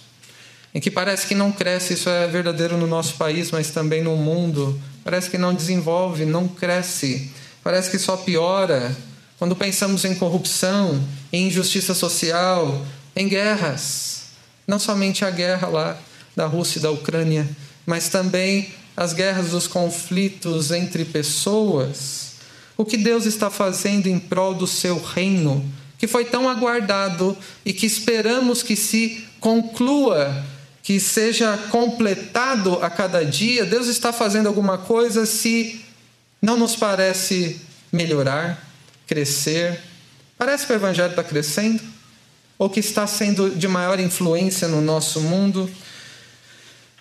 em 0.74 0.79
que 0.79 0.89
parece 0.89 1.27
que 1.27 1.36
não 1.36 1.51
cresce, 1.51 1.96
isso 1.96 2.10
é 2.10 2.27
verdadeiro 2.27 2.77
no 2.77 2.88
nosso 2.88 3.15
país, 3.15 3.51
mas 3.51 3.72
também 3.72 4.01
no 4.01 4.15
mundo. 4.15 4.81
Parece 5.03 5.29
que 5.29 5.38
não 5.38 5.53
desenvolve, 5.53 6.24
não 6.24 6.48
cresce, 6.48 7.29
parece 7.62 7.91
que 7.91 8.00
só 8.00 8.15
piora. 8.15 8.96
Quando 9.38 9.53
pensamos 9.53 10.05
em 10.05 10.15
corrupção, 10.15 11.05
em 11.34 11.48
injustiça 11.48 11.93
social, 11.93 12.86
em 13.17 13.27
guerras, 13.27 14.27
não 14.65 14.79
somente 14.79 15.25
a 15.25 15.29
guerra 15.29 15.67
lá 15.67 16.01
da 16.38 16.46
Rússia 16.46 16.79
e 16.79 16.84
da 16.84 16.89
Ucrânia, 16.89 17.46
mas 17.86 18.08
também 18.08 18.69
as 18.96 19.12
guerras 19.12 19.50
dos 19.50 19.67
conflitos 19.67 20.72
entre 20.72 21.03
pessoas 21.03 22.29
o 22.80 22.86
que 22.86 22.96
Deus 22.96 23.26
está 23.26 23.50
fazendo 23.50 24.08
em 24.08 24.18
prol 24.18 24.54
do 24.54 24.66
seu 24.66 24.98
reino, 25.04 25.70
que 25.98 26.08
foi 26.08 26.24
tão 26.24 26.48
aguardado 26.48 27.38
e 27.66 27.74
que 27.74 27.86
esperamos 27.86 28.64
que 28.64 28.74
se 28.78 29.28
conclua, 29.38 30.46
que 30.82 30.98
seja 30.98 31.58
completado 31.70 32.76
a 32.82 32.90
cada 32.90 33.26
dia. 33.26 33.66
Deus 33.66 33.88
está 33.88 34.14
fazendo 34.14 34.48
alguma 34.48 34.78
coisa 34.78 35.26
se 35.26 35.82
não 36.42 36.56
nos 36.56 36.78
parece 36.78 37.60
melhorar, 37.92 38.66
crescer. 39.06 39.78
Parece 40.38 40.66
que 40.66 40.72
o 40.72 40.76
Evangelho 40.76 41.10
está 41.10 41.24
crescendo, 41.24 41.84
ou 42.58 42.70
que 42.70 42.80
está 42.80 43.06
sendo 43.06 43.50
de 43.50 43.68
maior 43.68 44.00
influência 44.00 44.70
no 44.70 44.80
nosso 44.80 45.20
mundo. 45.20 45.70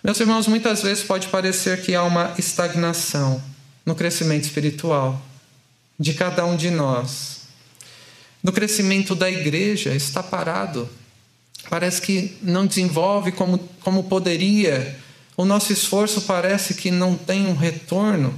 Meus 0.03 0.19
irmãos, 0.19 0.45
muitas 0.45 0.81
vezes 0.81 1.05
pode 1.05 1.29
parecer 1.29 1.81
que 1.83 1.95
há 1.95 2.03
uma 2.03 2.33
estagnação 2.37 3.41
no 3.85 3.95
crescimento 3.95 4.43
espiritual 4.43 5.28
de 5.99 6.13
cada 6.13 6.45
um 6.45 6.55
de 6.55 6.71
nós. 6.71 7.41
No 8.41 8.53
crescimento 8.53 9.13
da 9.13 9.29
igreja 9.29 9.93
está 9.93 10.23
parado. 10.23 10.89
Parece 11.69 12.01
que 12.01 12.37
não 12.41 12.65
desenvolve 12.65 13.33
como, 13.33 13.57
como 13.81 14.05
poderia. 14.05 14.97
O 15.35 15.43
nosso 15.43 15.73
esforço 15.73 16.21
parece 16.21 16.73
que 16.73 16.89
não 16.89 17.15
tem 17.15 17.47
um 17.47 17.55
retorno. 17.55 18.33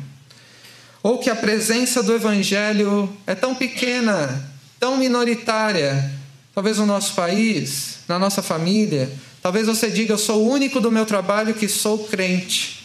Ou 1.04 1.20
que 1.20 1.30
a 1.30 1.36
presença 1.36 2.02
do 2.02 2.14
Evangelho 2.14 3.12
é 3.26 3.36
tão 3.36 3.56
pequena, 3.56 4.52
tão 4.80 4.98
minoritária, 4.98 6.12
talvez 6.54 6.78
no 6.78 6.86
nosso 6.86 7.14
país, 7.14 8.00
na 8.08 8.20
nossa 8.20 8.42
família. 8.42 9.12
Talvez 9.42 9.68
você 9.68 9.90
diga: 9.90 10.14
Eu 10.14 10.18
sou 10.18 10.44
o 10.44 10.50
único 10.50 10.80
do 10.80 10.92
meu 10.92 11.06
trabalho 11.06 11.54
que 11.54 11.68
sou 11.68 12.06
crente. 12.06 12.81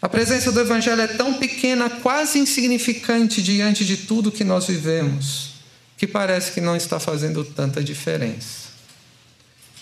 A 0.00 0.08
presença 0.08 0.52
do 0.52 0.60
Evangelho 0.60 1.00
é 1.00 1.08
tão 1.08 1.34
pequena, 1.34 1.90
quase 1.90 2.38
insignificante 2.38 3.42
diante 3.42 3.84
de 3.84 3.96
tudo 3.96 4.30
que 4.30 4.44
nós 4.44 4.66
vivemos, 4.66 5.54
que 5.96 6.06
parece 6.06 6.52
que 6.52 6.60
não 6.60 6.76
está 6.76 7.00
fazendo 7.00 7.44
tanta 7.44 7.82
diferença. 7.82 8.68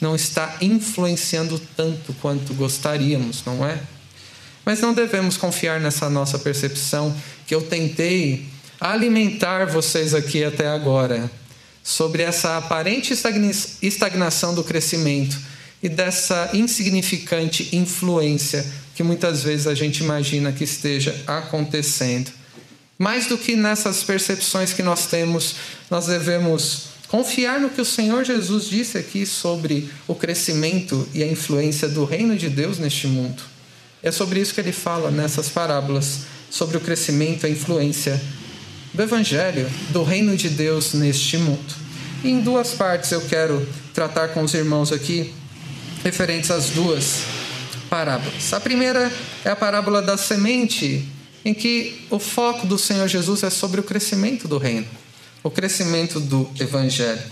Não 0.01 0.15
está 0.15 0.57
influenciando 0.63 1.61
tanto 1.77 2.15
quanto 2.15 2.55
gostaríamos, 2.55 3.45
não 3.45 3.67
é? 3.67 3.79
Mas 4.65 4.81
não 4.81 4.95
devemos 4.95 5.37
confiar 5.37 5.81
nessa 5.81 6.09
nossa 6.09 6.39
percepção 6.39 7.15
que 7.47 7.55
eu 7.55 7.63
tentei 7.63 8.47
alimentar 8.81 9.67
vocês 9.67 10.15
aqui 10.15 10.43
até 10.43 10.67
agora 10.67 11.31
sobre 11.83 12.23
essa 12.23 12.57
aparente 12.57 13.15
estagnação 13.83 14.55
do 14.55 14.65
crescimento 14.65 15.39
e 15.83 15.89
dessa 15.89 16.51
insignificante 16.53 17.77
influência 17.77 18.67
que 18.97 19.03
muitas 19.03 19.43
vezes 19.43 19.67
a 19.67 19.75
gente 19.75 20.03
imagina 20.03 20.51
que 20.51 20.65
esteja 20.65 21.15
acontecendo. 21.27 22.31
Mais 22.99 23.27
do 23.27 23.37
que 23.37 23.55
nessas 23.55 24.03
percepções 24.03 24.73
que 24.73 24.83
nós 24.83 25.07
temos, 25.07 25.57
nós 25.91 26.07
devemos 26.07 26.87
confiar 27.07 27.61
no 27.61 27.69
que 27.69 27.81
o 27.81 27.85
Senhor 27.85 28.25
Jesus 28.25 28.71
disse 28.71 28.97
aqui 28.97 29.27
sobre 29.27 29.91
o 30.09 30.15
crescimento 30.15 31.07
e 31.13 31.23
a 31.23 31.27
influência 31.27 31.89
do 31.89 32.07
reino 32.07 32.37
de 32.37 32.49
Deus 32.49 32.79
neste 32.79 33.07
mundo. 33.07 33.43
É 34.03 34.11
sobre 34.11 34.41
isso 34.41 34.55
que 34.55 34.63
ele 34.63 34.73
fala 34.73 35.11
nessas 35.11 35.51
parábolas, 35.51 36.21
sobre 36.51 36.79
o 36.79 36.81
crescimento 36.81 37.45
e 37.45 37.49
a 37.49 37.51
influência 37.51 38.19
do 38.95 39.03
Evangelho, 39.03 39.71
do 39.91 40.03
reino 40.03 40.35
de 40.39 40.49
Deus 40.49 40.95
neste 40.95 41.37
mundo. 41.37 41.75
E 42.25 42.31
em 42.31 42.41
duas 42.41 42.71
partes 42.71 43.13
eu 43.13 43.21
quero 43.21 43.69
tratar 43.93 44.29
com 44.29 44.43
os 44.43 44.55
irmãos 44.55 44.91
aqui, 44.91 45.35
referentes 46.03 46.51
às 46.51 46.71
duas 46.71 47.36
parábolas. 47.89 48.53
A 48.53 48.61
primeira 48.61 49.13
é 49.45 49.51
a 49.51 49.57
parábola 49.57 50.03
da 50.03 50.17
semente, 50.17 51.09
em 51.45 51.55
que 51.55 52.07
o 52.11 52.19
foco 52.19 52.67
do 52.67 52.79
Senhor 52.79 53.09
Jesus 53.09 53.43
é 53.43 53.51
sobre 53.51 53.81
o 53.81 53.85
crescimento 53.85 54.49
do 54.49 54.59
reino, 54.59 54.87
o 55.43 55.51
crescimento 55.51 56.21
do 56.21 56.49
evangelho. 56.59 57.23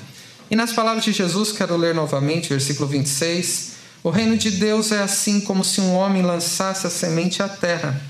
E 0.50 0.56
nas 0.56 0.72
palavras 0.72 1.04
de 1.04 1.12
Jesus, 1.12 1.52
quero 1.52 1.76
ler 1.76 1.94
novamente, 1.94 2.48
versículo 2.48 2.88
26. 2.88 3.72
O 4.02 4.10
reino 4.10 4.36
de 4.36 4.50
Deus 4.50 4.92
é 4.92 5.02
assim 5.02 5.40
como 5.40 5.64
se 5.64 5.80
um 5.80 5.94
homem 5.94 6.22
lançasse 6.22 6.86
a 6.86 6.90
semente 6.90 7.42
à 7.42 7.48
terra, 7.48 8.00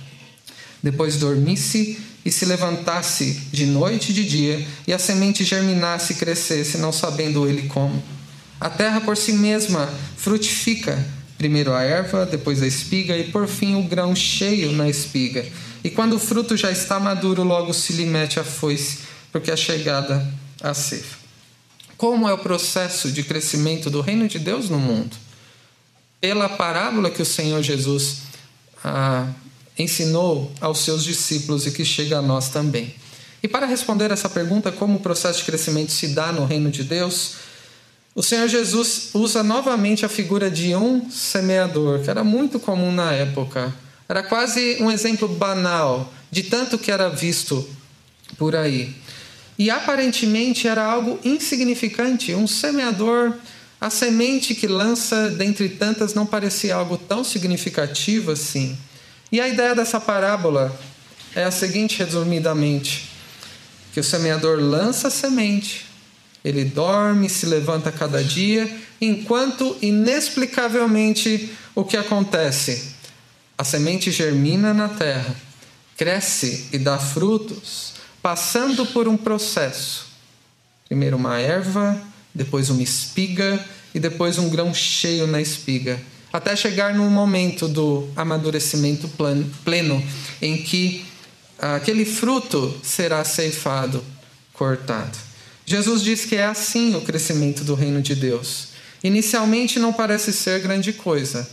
depois 0.83 1.17
dormisse 1.17 1.99
e 2.25 2.33
se 2.33 2.45
levantasse 2.45 3.43
de 3.53 3.67
noite 3.67 4.11
e 4.11 4.15
de 4.15 4.25
dia, 4.25 4.67
e 4.87 4.93
a 4.93 4.99
semente 4.99 5.45
germinasse 5.45 6.15
e 6.15 6.17
crescesse, 6.17 6.79
não 6.79 6.91
sabendo 6.91 7.47
ele 7.49 7.69
como. 7.69 8.03
A 8.61 8.71
terra 8.71 9.01
por 9.01 9.17
si 9.17 9.33
mesma 9.33 9.89
frutifica, 10.17 11.05
Primeiro 11.37 11.73
a 11.75 11.83
erva, 11.83 12.25
depois 12.25 12.63
a 12.63 12.67
espiga 12.67 13.17
e 13.17 13.31
por 13.31 13.49
fim 13.49 13.77
o 13.77 13.83
grão 13.83 14.15
cheio 14.15 14.73
na 14.73 14.89
espiga. 14.89 15.45
E 15.83 15.91
quando 15.91 16.15
o 16.15 16.19
fruto 16.19 16.57
já 16.57 16.71
está 16.71 16.99
maduro, 16.99 17.43
logo 17.43 17.75
se 17.75 17.93
lhe 17.93 18.07
mete 18.07 18.41
a 18.41 18.45
foice, 18.45 19.01
porque 19.31 19.51
é 19.51 19.57
chegada 19.57 20.27
a 20.63 20.73
ceifa. 20.73 21.19
Como 21.97 22.29
é 22.29 22.33
o 22.33 22.39
processo 22.39 23.11
de 23.11 23.23
crescimento 23.23 23.91
do 23.91 24.01
reino 24.01 24.27
de 24.27 24.39
Deus 24.39 24.69
no 24.69 24.79
mundo? 24.79 25.17
Pela 26.21 26.49
parábola 26.49 27.11
que 27.11 27.21
o 27.21 27.27
Senhor 27.27 27.63
Jesus 27.63 28.23
ah, 28.83 29.29
ensinou 29.79 30.53
aos 30.61 30.79
seus 30.79 31.05
discípulos 31.05 31.67
e 31.67 31.71
que 31.71 31.85
chega 31.85 32.19
a 32.19 32.23
nós 32.23 32.49
também. 32.49 32.95
E 33.43 33.49
para 33.49 33.67
responder 33.67 34.11
essa 34.11 34.29
pergunta, 34.29 34.73
como 34.73 34.97
o 34.97 35.01
processo 35.01 35.41
de 35.41 35.45
crescimento 35.45 35.93
se 35.93 36.09
dá 36.09 36.33
no 36.33 36.47
reino 36.47 36.71
de 36.71 36.83
Deus, 36.83 37.35
o 38.15 38.23
Senhor 38.23 38.47
Jesus 38.47 39.11
usa 39.13 39.43
novamente 39.43 40.07
a 40.07 40.09
figura 40.09 40.49
de 40.49 40.75
um 40.77 41.11
semeador, 41.11 42.01
que 42.01 42.09
era 42.09 42.23
muito 42.23 42.61
comum 42.61 42.93
na 42.93 43.13
época. 43.13 43.75
Era 44.09 44.23
quase 44.23 44.77
um 44.81 44.91
exemplo 44.91 45.27
banal 45.27 46.13
de 46.31 46.45
tanto 46.45 46.79
que 46.79 46.93
era 46.93 47.09
visto 47.09 47.69
por 48.39 48.55
aí. 48.55 48.95
E 49.59 49.69
aparentemente 49.71 50.69
era 50.69 50.85
algo 50.85 51.19
insignificante. 51.25 52.35
Um 52.35 52.47
semeador, 52.47 53.35
a 53.81 53.91
semente 53.91 54.55
que 54.55 54.67
lança 54.67 55.31
dentre 55.31 55.69
tantas 55.69 56.15
não 56.15 56.27
parecia 56.27 56.77
algo 56.77 56.97
tão 56.97 57.25
significativo 57.25 58.31
assim. 58.31 58.77
E 59.33 59.41
a 59.41 59.49
ideia 59.49 59.75
dessa 59.75 60.01
parábola 60.01 60.79
é 61.35 61.43
a 61.43 61.51
seguinte, 61.51 61.99
resumidamente: 61.99 63.11
que 63.93 63.99
o 63.99 64.05
semeador 64.05 64.61
lança 64.61 65.09
a 65.09 65.11
semente, 65.11 65.87
ele 66.45 66.65
dorme, 66.65 67.29
se 67.31 67.47
levanta 67.47 67.91
cada 67.91 68.23
dia, 68.23 68.71
enquanto 69.01 69.77
inexplicavelmente 69.81 71.51
o 71.75 71.85
que 71.85 71.97
acontece? 71.97 72.93
A 73.57 73.65
semente 73.65 74.11
germina 74.11 74.75
na 74.75 74.89
terra, 74.89 75.35
cresce 75.97 76.69
e 76.73 76.79
dá 76.79 76.99
frutos 76.99 77.95
passando 78.25 78.87
por 78.87 79.07
um 79.07 79.19
processo. 79.19 80.07
Primeiro 80.89 81.17
uma 81.19 81.39
erva, 81.39 82.01
depois 82.35 82.71
uma 82.71 82.83
espiga 82.83 83.63
e 83.95 84.01
depois 84.01 84.39
um 84.39 84.49
grão 84.49 84.73
cheio 84.73 85.27
na 85.27 85.43
espiga, 85.43 86.01
até 86.33 86.57
chegar 86.57 86.95
no 86.95 87.09
momento 87.11 87.69
do 87.69 88.09
amadurecimento 88.17 89.11
pleno, 89.63 90.03
em 90.41 90.57
que 90.63 91.05
aquele 91.59 92.07
fruto 92.07 92.75
será 92.83 93.23
ceifado, 93.25 94.03
cortado. 94.55 95.24
Jesus 95.67 96.03
diz 96.03 96.25
que 96.25 96.37
é 96.37 96.45
assim 96.45 96.95
o 96.95 97.01
crescimento 97.01 97.65
do 97.65 97.75
reino 97.75 98.03
de 98.03 98.15
Deus. 98.15 98.69
Inicialmente 99.03 99.79
não 99.79 99.93
parece 99.93 100.33
ser 100.33 100.61
grande 100.61 100.93
coisa, 100.93 101.49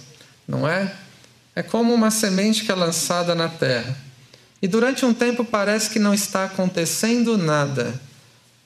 não 0.48 0.68
é? 0.68 0.94
É 1.56 1.62
como 1.62 1.94
uma 1.94 2.12
semente 2.12 2.64
que 2.64 2.72
é 2.72 2.76
lançada 2.76 3.36
na 3.36 3.50
terra 3.50 4.12
e 4.62 4.68
durante 4.68 5.06
um 5.06 5.14
tempo 5.14 5.44
parece 5.44 5.90
que 5.90 5.98
não 5.98 6.14
está 6.14 6.46
acontecendo 6.46 7.38
nada. 7.38 8.00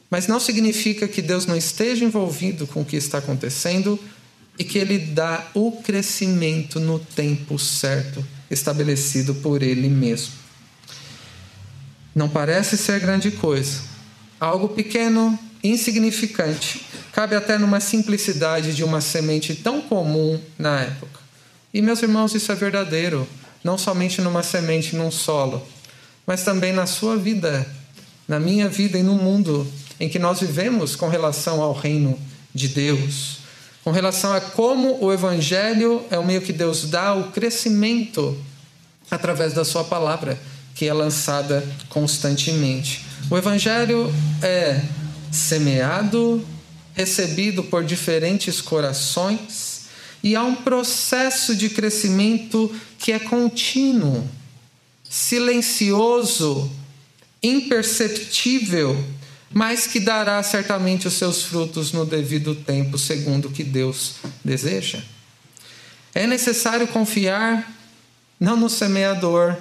Mas 0.10 0.28
não 0.28 0.40
significa 0.40 1.08
que 1.08 1.22
Deus 1.22 1.46
não 1.46 1.56
esteja 1.56 2.04
envolvido 2.04 2.68
com 2.68 2.82
o 2.82 2.86
que 2.86 2.98
está 2.98 3.20
acontecendo 3.20 4.00
e 4.60 4.64
que 4.64 4.78
Ele 4.78 4.98
dá 4.98 5.48
o 5.54 5.72
crescimento 5.72 6.80
no 6.80 7.00
tempo 7.00 7.58
certo, 7.58 8.26
estabelecido 8.52 9.36
por 9.36 9.64
Ele 9.64 9.88
mesmo. 9.88 10.34
Não 12.14 12.30
parece 12.30 12.78
ser 12.78 13.00
grande 13.00 13.32
coisa. 13.32 13.95
Algo 14.46 14.70
pequeno, 14.70 15.38
insignificante, 15.64 16.86
cabe 17.12 17.36
até 17.36 17.58
numa 17.58 17.80
simplicidade 17.80 18.76
de 18.76 18.84
uma 18.84 19.02
semente 19.02 19.56
tão 19.56 19.82
comum 19.82 20.40
na 20.58 20.82
época. 20.82 21.20
E, 21.74 21.82
meus 21.82 22.02
irmãos, 22.02 22.36
isso 22.36 22.52
é 22.52 22.56
verdadeiro, 22.56 23.28
não 23.64 23.78
somente 23.78 24.22
numa 24.22 24.44
semente 24.44 24.96
num 24.96 25.12
solo 25.12 25.66
mas 26.26 26.44
também 26.44 26.74
na 26.74 26.86
sua 26.86 27.18
vida, 27.18 27.66
na 28.28 28.40
minha 28.40 28.68
vida 28.68 28.98
e 28.98 29.04
no 29.04 29.16
mundo 29.16 29.68
em 30.00 30.10
que 30.10 30.20
nós 30.20 30.40
vivemos 30.40 30.96
com 30.96 31.08
relação 31.08 31.62
ao 31.62 31.74
reino 31.74 32.20
de 32.54 32.68
Deus, 32.68 33.38
com 33.84 33.92
relação 33.92 34.34
a 34.34 34.42
como 34.42 35.04
o 35.04 35.14
Evangelho 35.14 36.04
é 36.10 36.18
o 36.18 36.26
meio 36.26 36.42
que 36.42 36.52
Deus 36.52 36.86
dá 36.90 37.14
o 37.14 37.32
crescimento 37.32 38.38
através 39.12 39.54
da 39.54 39.64
Sua 39.64 39.84
palavra, 39.84 40.40
que 40.74 40.88
é 40.88 40.94
lançada 40.94 41.64
constantemente. 41.90 43.06
O 43.30 43.36
Evangelho 43.36 44.14
é 44.42 44.82
semeado, 45.32 46.46
recebido 46.94 47.64
por 47.64 47.84
diferentes 47.84 48.62
corações, 48.62 49.86
e 50.22 50.36
há 50.36 50.44
um 50.44 50.56
processo 50.56 51.56
de 51.56 51.70
crescimento 51.70 52.74
que 53.00 53.12
é 53.12 53.20
contínuo 53.20 54.28
silencioso, 55.10 56.72
imperceptível, 57.42 58.96
mas 59.52 59.88
que 59.88 60.00
dará 60.00 60.42
certamente 60.44 61.08
os 61.08 61.14
seus 61.14 61.44
frutos 61.44 61.92
no 61.92 62.06
devido 62.06 62.54
tempo, 62.54 62.98
segundo 62.98 63.48
o 63.48 63.52
que 63.52 63.64
Deus 63.64 64.16
deseja. 64.44 65.02
É 66.14 66.28
necessário 66.28 66.88
confiar 66.88 67.72
não 68.40 68.56
no 68.56 68.70
semeador 68.70 69.58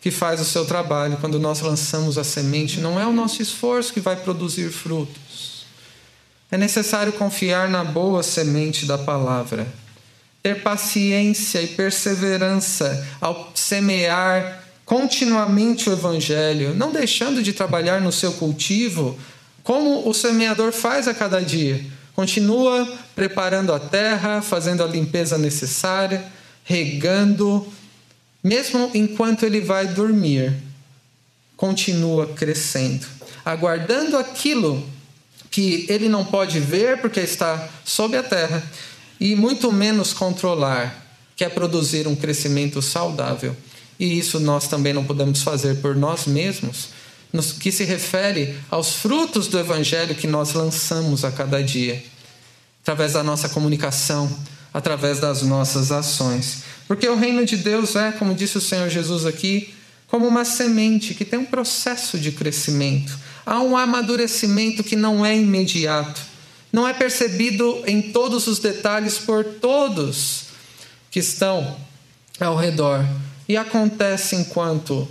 que 0.00 0.10
faz 0.10 0.40
o 0.40 0.44
seu 0.44 0.64
trabalho 0.64 1.18
quando 1.20 1.38
nós 1.38 1.60
lançamos 1.60 2.18
a 2.18 2.24
semente, 2.24 2.80
não 2.80 2.98
é 2.98 3.06
o 3.06 3.12
nosso 3.12 3.42
esforço 3.42 3.92
que 3.92 4.00
vai 4.00 4.16
produzir 4.16 4.70
frutos. 4.70 5.66
É 6.50 6.56
necessário 6.56 7.12
confiar 7.12 7.68
na 7.68 7.84
boa 7.84 8.22
semente 8.22 8.86
da 8.86 8.96
palavra, 8.96 9.66
ter 10.42 10.62
paciência 10.62 11.60
e 11.60 11.66
perseverança 11.68 13.06
ao 13.20 13.52
semear 13.54 14.64
continuamente 14.84 15.90
o 15.90 15.92
Evangelho, 15.92 16.74
não 16.74 16.90
deixando 16.90 17.42
de 17.42 17.52
trabalhar 17.52 18.00
no 18.00 18.10
seu 18.10 18.32
cultivo, 18.32 19.18
como 19.62 20.08
o 20.08 20.14
semeador 20.14 20.72
faz 20.72 21.06
a 21.06 21.12
cada 21.12 21.42
dia. 21.42 21.84
Continua 22.14 22.90
preparando 23.14 23.74
a 23.74 23.78
terra, 23.78 24.40
fazendo 24.40 24.82
a 24.82 24.86
limpeza 24.86 25.36
necessária, 25.36 26.24
regando, 26.64 27.66
mesmo 28.42 28.90
enquanto 28.94 29.44
ele 29.44 29.60
vai 29.60 29.86
dormir. 29.86 30.54
Continua 31.56 32.26
crescendo, 32.26 33.06
aguardando 33.44 34.16
aquilo 34.16 34.84
que 35.50 35.86
ele 35.88 36.08
não 36.08 36.24
pode 36.24 36.60
ver 36.60 37.00
porque 37.00 37.20
está 37.20 37.68
sob 37.84 38.16
a 38.16 38.22
terra 38.22 38.62
e 39.18 39.34
muito 39.34 39.72
menos 39.72 40.12
controlar, 40.12 41.06
que 41.34 41.44
é 41.44 41.48
produzir 41.48 42.06
um 42.06 42.14
crescimento 42.14 42.80
saudável 42.80 43.56
e 43.98 44.18
isso 44.18 44.38
nós 44.38 44.68
também 44.68 44.92
não 44.92 45.04
podemos 45.04 45.42
fazer 45.42 45.80
por 45.80 45.96
nós 45.96 46.26
mesmos, 46.26 46.90
no 47.32 47.42
que 47.42 47.72
se 47.72 47.84
refere 47.84 48.56
aos 48.70 48.94
frutos 48.94 49.48
do 49.48 49.58
Evangelho 49.58 50.14
que 50.14 50.26
nós 50.26 50.52
lançamos 50.52 51.24
a 51.24 51.32
cada 51.32 51.62
dia, 51.62 52.02
através 52.82 53.14
da 53.14 53.22
nossa 53.22 53.48
comunicação, 53.48 54.30
através 54.72 55.20
das 55.20 55.42
nossas 55.42 55.90
ações. 55.90 56.62
Porque 56.86 57.08
o 57.08 57.16
reino 57.16 57.44
de 57.44 57.56
Deus 57.56 57.96
é, 57.96 58.12
como 58.12 58.34
disse 58.34 58.58
o 58.58 58.60
Senhor 58.60 58.88
Jesus 58.88 59.26
aqui, 59.26 59.74
como 60.06 60.26
uma 60.26 60.44
semente 60.44 61.14
que 61.14 61.24
tem 61.24 61.38
um 61.38 61.44
processo 61.44 62.18
de 62.18 62.32
crescimento. 62.32 63.16
Há 63.44 63.60
um 63.60 63.76
amadurecimento 63.76 64.82
que 64.82 64.96
não 64.96 65.24
é 65.24 65.36
imediato, 65.36 66.20
não 66.72 66.86
é 66.86 66.92
percebido 66.92 67.82
em 67.86 68.00
todos 68.00 68.46
os 68.46 68.58
detalhes 68.58 69.18
por 69.18 69.44
todos 69.44 70.44
que 71.10 71.20
estão 71.20 71.76
ao 72.40 72.56
redor, 72.56 73.04
e 73.48 73.56
acontece 73.56 74.36
enquanto 74.36 75.08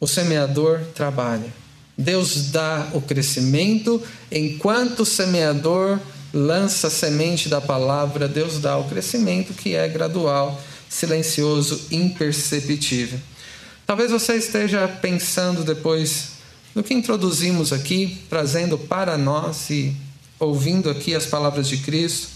o 0.00 0.06
semeador 0.06 0.80
trabalha. 0.94 1.52
Deus 1.96 2.50
dá 2.50 2.88
o 2.92 3.00
crescimento, 3.00 4.02
enquanto 4.30 5.00
o 5.00 5.06
semeador 5.06 5.98
lança 6.36 6.88
a 6.88 6.90
semente 6.90 7.48
da 7.48 7.60
palavra, 7.60 8.28
Deus 8.28 8.58
dá 8.58 8.76
o 8.76 8.84
crescimento 8.84 9.54
que 9.54 9.74
é 9.74 9.88
gradual, 9.88 10.60
silencioso, 10.88 11.86
imperceptível. 11.90 13.18
Talvez 13.86 14.10
você 14.10 14.34
esteja 14.34 14.86
pensando 14.86 15.64
depois 15.64 16.32
do 16.74 16.82
que 16.82 16.92
introduzimos 16.92 17.72
aqui, 17.72 18.18
trazendo 18.28 18.76
para 18.76 19.16
nós 19.16 19.70
e 19.70 19.96
ouvindo 20.38 20.90
aqui 20.90 21.14
as 21.14 21.24
palavras 21.24 21.68
de 21.68 21.78
Cristo, 21.78 22.28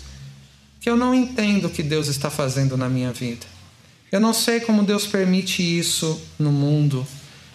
que 0.80 0.88
eu 0.88 0.96
não 0.96 1.14
entendo 1.14 1.66
o 1.66 1.70
que 1.70 1.82
Deus 1.82 2.08
está 2.08 2.30
fazendo 2.30 2.78
na 2.78 2.88
minha 2.88 3.12
vida. 3.12 3.44
Eu 4.10 4.18
não 4.18 4.32
sei 4.32 4.60
como 4.60 4.82
Deus 4.82 5.06
permite 5.06 5.62
isso 5.62 6.18
no 6.38 6.50
mundo. 6.50 7.06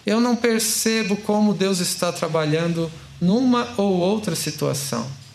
Eu 0.06 0.20
não 0.20 0.36
percebo 0.36 1.16
como 1.16 1.52
Deus 1.52 1.80
está 1.80 2.12
trabalhando 2.12 2.90
numa 3.20 3.74
ou 3.76 3.94
outra 3.94 4.36
situação. 4.36 5.25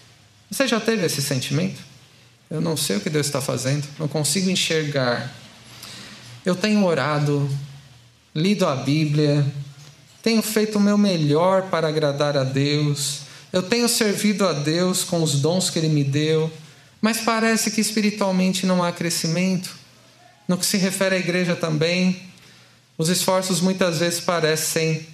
Você 0.51 0.67
já 0.67 0.81
teve 0.81 1.05
esse 1.05 1.21
sentimento? 1.21 1.79
Eu 2.49 2.59
não 2.59 2.75
sei 2.75 2.97
o 2.97 2.99
que 2.99 3.09
Deus 3.09 3.25
está 3.25 3.39
fazendo, 3.39 3.87
não 3.97 4.09
consigo 4.09 4.49
enxergar. 4.49 5.33
Eu 6.45 6.53
tenho 6.55 6.83
orado, 6.83 7.49
lido 8.35 8.67
a 8.67 8.75
Bíblia, 8.75 9.45
tenho 10.21 10.41
feito 10.41 10.77
o 10.77 10.81
meu 10.81 10.97
melhor 10.97 11.69
para 11.69 11.87
agradar 11.87 12.35
a 12.35 12.43
Deus, 12.43 13.21
eu 13.53 13.63
tenho 13.63 13.87
servido 13.87 14.45
a 14.45 14.51
Deus 14.51 15.05
com 15.05 15.23
os 15.23 15.39
dons 15.39 15.69
que 15.69 15.79
Ele 15.79 15.87
me 15.87 16.03
deu, 16.03 16.51
mas 16.99 17.21
parece 17.21 17.71
que 17.71 17.79
espiritualmente 17.79 18.65
não 18.65 18.83
há 18.83 18.91
crescimento. 18.91 19.73
No 20.49 20.57
que 20.57 20.65
se 20.65 20.75
refere 20.75 21.15
à 21.15 21.19
igreja 21.19 21.55
também, 21.55 22.21
os 22.97 23.07
esforços 23.07 23.61
muitas 23.61 23.99
vezes 23.99 24.19
parecem 24.19 25.07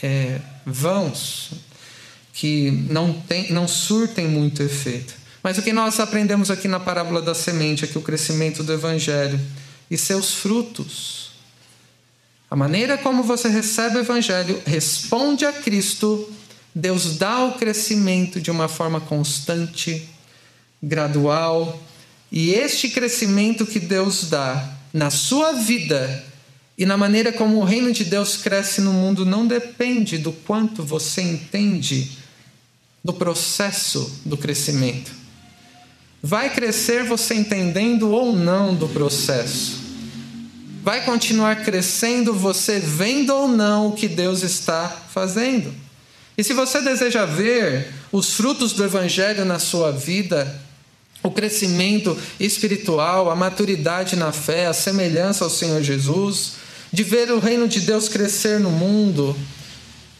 é, 0.00 0.40
vãos, 0.64 1.50
que 2.32 2.70
não, 2.88 3.12
tem, 3.12 3.52
não 3.52 3.68
surtem 3.68 4.26
muito 4.26 4.62
efeito. 4.62 5.14
Mas 5.42 5.58
o 5.58 5.62
que 5.62 5.72
nós 5.72 5.98
aprendemos 6.00 6.50
aqui 6.50 6.68
na 6.68 6.80
parábola 6.80 7.20
da 7.20 7.34
semente 7.34 7.84
é 7.84 7.88
que 7.88 7.98
o 7.98 8.02
crescimento 8.02 8.62
do 8.62 8.72
Evangelho 8.72 9.40
e 9.90 9.98
seus 9.98 10.34
frutos 10.34 11.32
A 12.50 12.56
maneira 12.56 12.96
como 12.96 13.22
você 13.22 13.48
recebe 13.48 13.96
o 13.96 14.00
Evangelho 14.00 14.60
responde 14.64 15.44
a 15.44 15.52
Cristo, 15.52 16.30
Deus 16.74 17.16
dá 17.16 17.44
o 17.44 17.54
crescimento 17.54 18.40
de 18.40 18.50
uma 18.50 18.68
forma 18.68 19.00
constante, 19.00 20.08
gradual, 20.82 21.82
e 22.30 22.52
este 22.52 22.88
crescimento 22.88 23.66
que 23.66 23.80
Deus 23.80 24.28
dá 24.28 24.76
na 24.92 25.10
sua 25.10 25.52
vida 25.52 26.24
e 26.76 26.86
na 26.86 26.96
maneira 26.96 27.32
como 27.32 27.58
o 27.58 27.64
reino 27.64 27.92
de 27.92 28.04
Deus 28.04 28.36
cresce 28.36 28.80
no 28.80 28.92
mundo 28.92 29.26
não 29.26 29.46
depende 29.46 30.18
do 30.18 30.32
quanto 30.32 30.82
você 30.82 31.20
entende 31.20 32.21
do 33.04 33.12
processo 33.12 34.20
do 34.24 34.36
crescimento. 34.36 35.10
Vai 36.22 36.50
crescer 36.50 37.04
você 37.04 37.34
entendendo 37.34 38.10
ou 38.10 38.34
não 38.34 38.74
do 38.74 38.88
processo. 38.88 39.80
Vai 40.82 41.04
continuar 41.04 41.64
crescendo 41.64 42.32
você 42.32 42.78
vendo 42.78 43.30
ou 43.30 43.48
não 43.48 43.88
o 43.88 43.92
que 43.92 44.08
Deus 44.08 44.42
está 44.42 44.88
fazendo. 45.12 45.72
E 46.36 46.44
se 46.44 46.52
você 46.52 46.80
deseja 46.80 47.24
ver 47.24 47.92
os 48.10 48.34
frutos 48.34 48.72
do 48.72 48.84
Evangelho 48.84 49.44
na 49.44 49.58
sua 49.58 49.90
vida, 49.90 50.60
o 51.22 51.30
crescimento 51.30 52.16
espiritual, 52.38 53.30
a 53.30 53.36
maturidade 53.36 54.16
na 54.16 54.32
fé, 54.32 54.66
a 54.66 54.72
semelhança 54.72 55.44
ao 55.44 55.50
Senhor 55.50 55.82
Jesus, 55.82 56.54
de 56.92 57.02
ver 57.02 57.30
o 57.30 57.38
reino 57.38 57.68
de 57.68 57.80
Deus 57.80 58.08
crescer 58.08 58.58
no 58.58 58.70
mundo, 58.70 59.36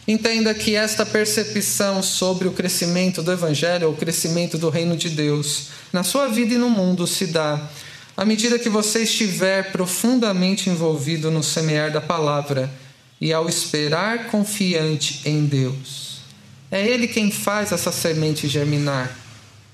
Entenda 0.07 0.53
que 0.53 0.75
esta 0.75 1.05
percepção 1.05 2.03
sobre 2.03 2.47
o 2.47 2.51
crescimento 2.51 3.21
do 3.21 3.31
Evangelho, 3.31 3.89
o 3.89 3.95
crescimento 3.95 4.57
do 4.57 4.69
reino 4.69 4.97
de 4.97 5.09
Deus, 5.09 5.67
na 5.93 6.03
sua 6.03 6.27
vida 6.27 6.55
e 6.55 6.57
no 6.57 6.69
mundo 6.69 7.07
se 7.07 7.27
dá 7.27 7.69
à 8.15 8.23
medida 8.23 8.59
que 8.59 8.69
você 8.69 9.03
estiver 9.03 9.71
profundamente 9.71 10.69
envolvido 10.69 11.31
no 11.31 11.43
semear 11.43 11.91
da 11.91 12.01
palavra 12.01 12.71
e 13.19 13.33
ao 13.33 13.49
esperar 13.49 14.27
confiante 14.27 15.21
em 15.25 15.45
Deus. 15.45 16.21
É 16.69 16.85
Ele 16.85 17.07
quem 17.07 17.31
faz 17.31 17.71
essa 17.71 17.91
semente 17.91 18.47
germinar. 18.47 19.17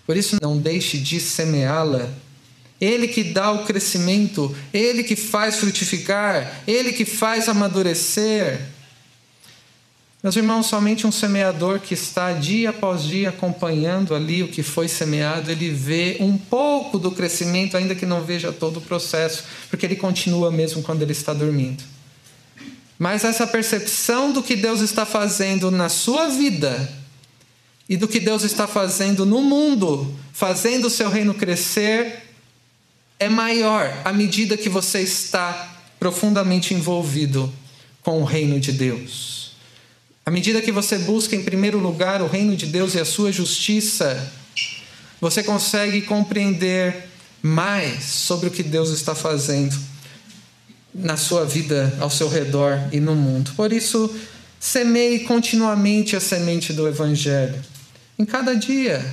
Por 0.06 0.16
isso, 0.16 0.38
não 0.42 0.58
deixe 0.58 0.98
de 0.98 1.20
semeá-la. 1.20 2.10
Ele 2.80 3.08
que 3.08 3.24
dá 3.24 3.52
o 3.52 3.66
crescimento, 3.66 4.56
Ele 4.74 5.04
que 5.04 5.16
faz 5.16 5.58
frutificar, 5.58 6.62
Ele 6.68 6.94
que 6.94 7.06
faz 7.06 7.50
amadurecer. 7.50 8.60
Meus 10.22 10.36
irmãos, 10.36 10.66
somente 10.66 11.08
um 11.08 11.14
semeador 11.14 11.80
que 11.80 11.94
está 11.94 12.34
dia 12.34 12.72
após 12.72 13.04
dia 13.04 13.30
acompanhando 13.30 14.14
ali 14.14 14.44
o 14.44 14.50
que 14.50 14.62
foi 14.62 14.90
semeado, 14.90 15.50
ele 15.50 15.70
vê 15.70 16.18
um 16.20 16.38
pouco 16.38 17.00
do 17.00 17.10
crescimento, 17.10 17.78
ainda 17.78 17.96
que 17.96 18.06
não 18.06 18.22
veja 18.22 18.52
todo 18.52 18.78
o 18.78 18.82
processo, 18.82 19.46
porque 19.70 19.86
ele 19.86 19.96
continua 19.96 20.52
mesmo 20.52 20.84
quando 20.84 21.04
ele 21.04 21.14
está 21.14 21.34
dormindo. 21.34 21.82
Mas 22.98 23.24
essa 23.24 23.48
percepção 23.48 24.34
do 24.34 24.44
que 24.44 24.58
Deus 24.58 24.82
está 24.82 25.06
fazendo 25.06 25.72
na 25.72 25.88
sua 25.88 26.28
vida 26.28 26.92
e 27.88 27.96
do 27.96 28.06
que 28.06 28.20
Deus 28.20 28.44
está 28.44 28.68
fazendo 28.68 29.26
no 29.26 29.42
mundo, 29.42 30.14
fazendo 30.34 30.88
o 30.88 30.90
seu 30.90 31.10
reino 31.10 31.34
crescer, 31.34 32.24
é 33.18 33.30
maior 33.30 33.90
à 34.04 34.12
medida 34.12 34.58
que 34.58 34.68
você 34.68 35.00
está 35.00 35.78
profundamente 35.98 36.74
envolvido 36.74 37.50
com 38.02 38.22
o 38.22 38.26
reino 38.26 38.60
de 38.60 38.74
Deus. 38.74 39.39
À 40.26 40.32
medida 40.32 40.62
que 40.62 40.72
você 40.72 40.98
busca 41.00 41.36
em 41.36 41.44
primeiro 41.44 41.80
lugar 41.80 42.22
o 42.22 42.28
reino 42.28 42.56
de 42.56 42.66
Deus 42.68 42.94
e 42.94 43.00
a 43.00 43.06
sua 43.06 43.32
justiça, 43.32 44.32
você 45.20 45.44
consegue 45.44 46.02
compreender 46.02 47.10
mais 47.42 48.04
sobre 48.04 48.48
o 48.48 48.52
que 48.52 48.64
Deus 48.64 48.90
está 48.90 49.16
fazendo 49.16 49.76
na 50.94 51.18
sua 51.18 51.46
vida, 51.46 51.96
ao 52.00 52.10
seu 52.10 52.28
redor 52.28 52.78
e 52.92 53.00
no 53.00 53.16
mundo. 53.16 53.52
Por 53.56 53.72
isso, 53.72 54.14
semeie 54.60 55.20
continuamente 55.20 56.16
a 56.16 56.20
semente 56.20 56.74
do 56.74 56.88
Evangelho, 56.88 57.60
em 58.18 58.26
cada 58.26 58.56
dia. 58.56 59.04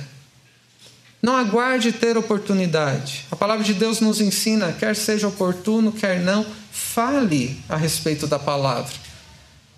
Não 1.21 1.35
aguarde 1.35 1.91
ter 1.91 2.17
oportunidade. 2.17 3.25
A 3.31 3.35
palavra 3.35 3.63
de 3.63 3.73
Deus 3.73 3.99
nos 3.99 4.21
ensina, 4.21 4.71
quer 4.71 4.95
seja 4.95 5.27
oportuno, 5.27 5.91
quer 5.91 6.19
não, 6.19 6.45
fale 6.71 7.57
a 7.67 7.75
respeito 7.75 8.27
da 8.27 8.37
palavra. 8.37 8.93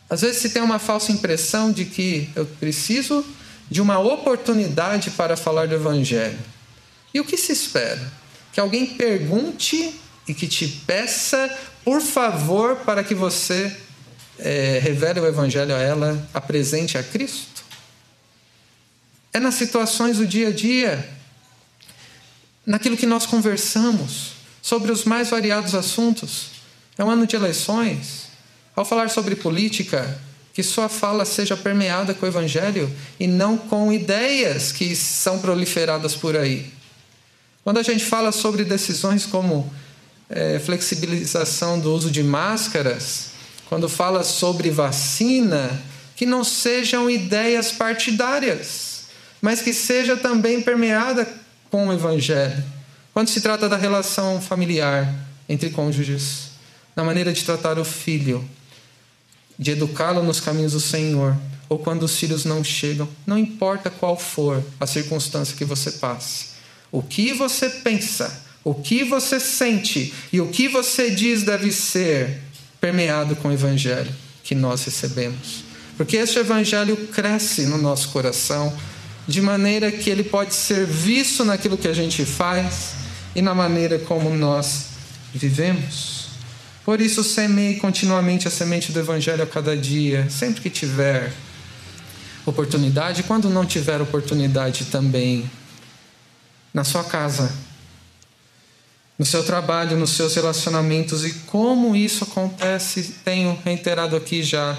Às 0.09 0.21
vezes 0.21 0.41
se 0.41 0.49
tem 0.49 0.61
uma 0.61 0.79
falsa 0.79 1.11
impressão 1.11 1.71
de 1.71 1.85
que 1.85 2.29
eu 2.35 2.45
preciso 2.45 3.23
de 3.69 3.81
uma 3.81 3.99
oportunidade 3.99 5.11
para 5.11 5.37
falar 5.37 5.67
do 5.67 5.75
Evangelho. 5.75 6.39
E 7.13 7.19
o 7.19 7.25
que 7.25 7.37
se 7.37 7.51
espera? 7.51 8.11
Que 8.51 8.59
alguém 8.59 8.87
pergunte 8.87 9.93
e 10.27 10.33
que 10.33 10.47
te 10.47 10.67
peça, 10.67 11.55
por 11.83 12.01
favor, 12.01 12.77
para 12.77 13.03
que 13.03 13.13
você 13.13 13.75
é, 14.39 14.79
revele 14.81 15.19
o 15.19 15.27
Evangelho 15.27 15.75
a 15.75 15.79
ela, 15.79 16.29
apresente 16.33 16.97
a 16.97 17.03
Cristo? 17.03 17.63
É 19.31 19.39
nas 19.39 19.55
situações 19.55 20.17
do 20.17 20.25
dia 20.25 20.47
a 20.47 20.51
dia, 20.51 21.07
naquilo 22.65 22.97
que 22.97 23.05
nós 23.05 23.27
conversamos, 23.27 24.33
sobre 24.61 24.91
os 24.91 25.03
mais 25.03 25.29
variados 25.29 25.75
assuntos. 25.75 26.47
É 26.97 27.03
um 27.03 27.09
ano 27.09 27.27
de 27.27 27.35
eleições. 27.35 28.28
Ao 28.79 28.85
falar 28.85 29.09
sobre 29.09 29.35
política, 29.35 30.17
que 30.53 30.63
sua 30.63 30.87
fala 30.87 31.25
seja 31.25 31.57
permeada 31.57 32.13
com 32.13 32.25
o 32.25 32.29
Evangelho 32.29 32.89
e 33.19 33.27
não 33.27 33.57
com 33.57 33.91
ideias 33.91 34.71
que 34.71 34.95
são 34.95 35.39
proliferadas 35.39 36.15
por 36.15 36.37
aí. 36.37 36.71
Quando 37.61 37.77
a 37.77 37.83
gente 37.83 38.05
fala 38.05 38.31
sobre 38.31 38.63
decisões 38.63 39.25
como 39.25 39.69
é, 40.29 40.59
flexibilização 40.59 41.77
do 41.77 41.93
uso 41.93 42.09
de 42.09 42.23
máscaras, 42.23 43.31
quando 43.67 43.89
fala 43.89 44.23
sobre 44.23 44.69
vacina, 44.69 45.69
que 46.15 46.25
não 46.25 46.45
sejam 46.45 47.09
ideias 47.09 47.73
partidárias, 47.73 49.07
mas 49.41 49.61
que 49.61 49.73
seja 49.73 50.15
também 50.15 50.61
permeada 50.61 51.27
com 51.69 51.89
o 51.89 51.91
Evangelho. 51.91 52.63
Quando 53.13 53.27
se 53.27 53.41
trata 53.41 53.67
da 53.67 53.75
relação 53.75 54.39
familiar 54.39 55.13
entre 55.49 55.69
cônjuges, 55.69 56.51
na 56.95 57.03
maneira 57.03 57.33
de 57.33 57.43
tratar 57.43 57.77
o 57.77 57.83
filho, 57.83 58.47
de 59.59 59.71
educá-lo 59.71 60.23
nos 60.23 60.39
caminhos 60.39 60.71
do 60.71 60.79
Senhor, 60.79 61.35
ou 61.67 61.77
quando 61.77 62.03
os 62.03 62.17
filhos 62.17 62.45
não 62.45 62.63
chegam, 62.63 63.07
não 63.27 63.37
importa 63.37 63.89
qual 63.89 64.17
for 64.17 64.63
a 64.79 64.87
circunstância 64.87 65.55
que 65.55 65.65
você 65.65 65.91
passe. 65.91 66.47
O 66.91 67.03
que 67.03 67.33
você 67.33 67.69
pensa, 67.69 68.41
o 68.63 68.73
que 68.73 69.03
você 69.03 69.39
sente 69.39 70.13
e 70.31 70.39
o 70.39 70.47
que 70.47 70.67
você 70.67 71.11
diz 71.11 71.43
deve 71.43 71.71
ser 71.71 72.41
permeado 72.79 73.35
com 73.35 73.49
o 73.49 73.53
evangelho 73.53 74.11
que 74.43 74.55
nós 74.55 74.83
recebemos. 74.85 75.63
Porque 75.95 76.17
este 76.17 76.39
evangelho 76.39 76.95
cresce 77.07 77.65
no 77.65 77.77
nosso 77.77 78.09
coração 78.09 78.75
de 79.27 79.41
maneira 79.41 79.91
que 79.91 80.09
ele 80.09 80.23
pode 80.23 80.55
ser 80.55 80.85
visto 80.87 81.45
naquilo 81.45 81.77
que 81.77 81.87
a 81.87 81.93
gente 81.93 82.25
faz 82.25 82.93
e 83.35 83.41
na 83.41 83.53
maneira 83.53 83.99
como 83.99 84.29
nós 84.31 84.85
vivemos. 85.33 86.18
Por 86.89 86.99
isso, 87.01 87.23
semeie 87.23 87.75
continuamente 87.75 88.47
a 88.47 88.51
semente 88.51 88.91
do 88.91 88.97
Evangelho 88.97 89.43
a 89.43 89.45
cada 89.45 89.77
dia, 89.77 90.27
sempre 90.27 90.59
que 90.59 90.71
tiver 90.71 91.31
oportunidade, 92.47 93.21
quando 93.21 93.47
não 93.47 93.63
tiver 93.63 94.01
oportunidade 94.01 94.85
também, 94.85 95.47
na 96.73 96.83
sua 96.83 97.03
casa, 97.03 97.53
no 99.19 99.23
seu 99.23 99.43
trabalho, 99.43 99.97
nos 99.97 100.09
seus 100.09 100.33
relacionamentos 100.33 101.23
e 101.23 101.31
como 101.45 101.95
isso 101.95 102.23
acontece, 102.23 103.17
tenho 103.23 103.55
reiterado 103.63 104.15
aqui 104.15 104.41
já 104.41 104.75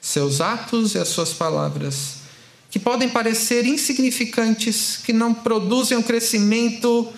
seus 0.00 0.40
atos 0.40 0.94
e 0.94 0.98
as 0.98 1.08
suas 1.08 1.32
palavras, 1.32 2.18
que 2.70 2.78
podem 2.78 3.08
parecer 3.08 3.66
insignificantes, 3.66 5.00
que 5.04 5.12
não 5.12 5.34
produzem 5.34 5.98
um 5.98 6.04
crescimento 6.04 7.12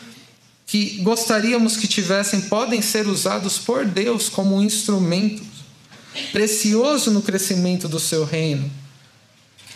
que 0.71 1.01
gostaríamos 1.03 1.77
que 1.77 1.89
tivessem 1.89 2.43
podem 2.43 2.81
ser 2.81 3.09
usados 3.09 3.59
por 3.59 3.85
Deus 3.85 4.29
como 4.29 4.55
um 4.55 4.63
instrumento 4.63 5.43
precioso 6.31 7.11
no 7.11 7.23
crescimento 7.23 7.89
do 7.89 7.99
seu 7.99 8.25
reino. 8.25 8.71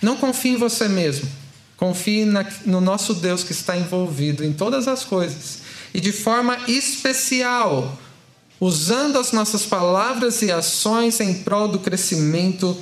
Não 0.01 0.17
confie 0.17 0.51
em 0.51 0.57
você 0.57 0.87
mesmo. 0.87 1.29
Confie 1.77 2.25
na, 2.25 2.47
no 2.65 2.81
nosso 2.81 3.13
Deus 3.13 3.43
que 3.43 3.51
está 3.51 3.77
envolvido 3.77 4.45
em 4.45 4.53
todas 4.53 4.87
as 4.87 5.03
coisas 5.03 5.59
e 5.93 6.01
de 6.01 6.13
forma 6.13 6.57
especial, 6.69 7.99
usando 8.61 9.19
as 9.19 9.33
nossas 9.33 9.67
palavras 9.67 10.43
e 10.43 10.53
ações 10.53 11.19
em 11.19 11.43
prol 11.43 11.67
do 11.67 11.81
crescimento 11.81 12.81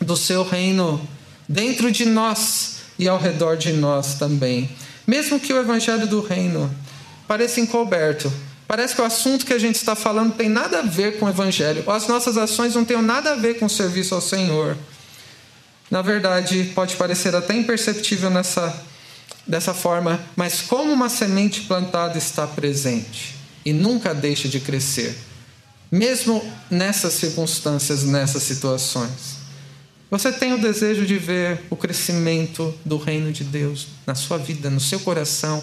do 0.00 0.16
seu 0.16 0.44
reino 0.44 1.00
dentro 1.48 1.90
de 1.90 2.04
nós 2.04 2.76
e 2.96 3.08
ao 3.08 3.18
redor 3.18 3.56
de 3.56 3.72
nós 3.72 4.14
também. 4.14 4.70
Mesmo 5.04 5.40
que 5.40 5.52
o 5.52 5.58
evangelho 5.58 6.06
do 6.06 6.20
reino 6.20 6.72
pareça 7.32 7.60
encoberto. 7.60 8.30
Parece 8.68 8.94
que 8.94 9.00
o 9.00 9.04
assunto 9.06 9.46
que 9.46 9.54
a 9.54 9.58
gente 9.58 9.76
está 9.76 9.96
falando 9.96 10.34
tem 10.34 10.50
nada 10.50 10.80
a 10.80 10.82
ver 10.82 11.18
com 11.18 11.24
o 11.24 11.28
Evangelho. 11.30 11.82
As 11.90 12.06
nossas 12.06 12.36
ações 12.36 12.74
não 12.74 12.84
têm 12.84 13.00
nada 13.00 13.32
a 13.32 13.36
ver 13.36 13.58
com 13.58 13.64
o 13.64 13.70
serviço 13.70 14.14
ao 14.14 14.20
Senhor. 14.20 14.76
Na 15.90 16.02
verdade, 16.02 16.70
pode 16.74 16.94
parecer 16.96 17.34
até 17.34 17.54
imperceptível 17.54 18.28
nessa, 18.28 18.84
dessa 19.46 19.72
forma, 19.72 20.20
mas 20.36 20.60
como 20.60 20.92
uma 20.92 21.08
semente 21.08 21.62
plantada 21.62 22.18
está 22.18 22.46
presente 22.46 23.34
e 23.64 23.72
nunca 23.72 24.14
deixa 24.14 24.46
de 24.46 24.60
crescer. 24.60 25.16
mesmo 25.90 26.42
nessas 26.70 27.14
circunstâncias, 27.14 28.04
nessas 28.04 28.42
situações. 28.42 29.40
Você 30.10 30.30
tem 30.30 30.52
o 30.52 30.60
desejo 30.60 31.06
de 31.06 31.16
ver 31.16 31.62
o 31.70 31.76
crescimento 31.76 32.74
do 32.84 32.98
reino 32.98 33.32
de 33.32 33.42
Deus 33.42 33.86
na 34.06 34.14
sua 34.14 34.36
vida, 34.36 34.68
no 34.68 34.80
seu 34.80 35.00
coração 35.00 35.62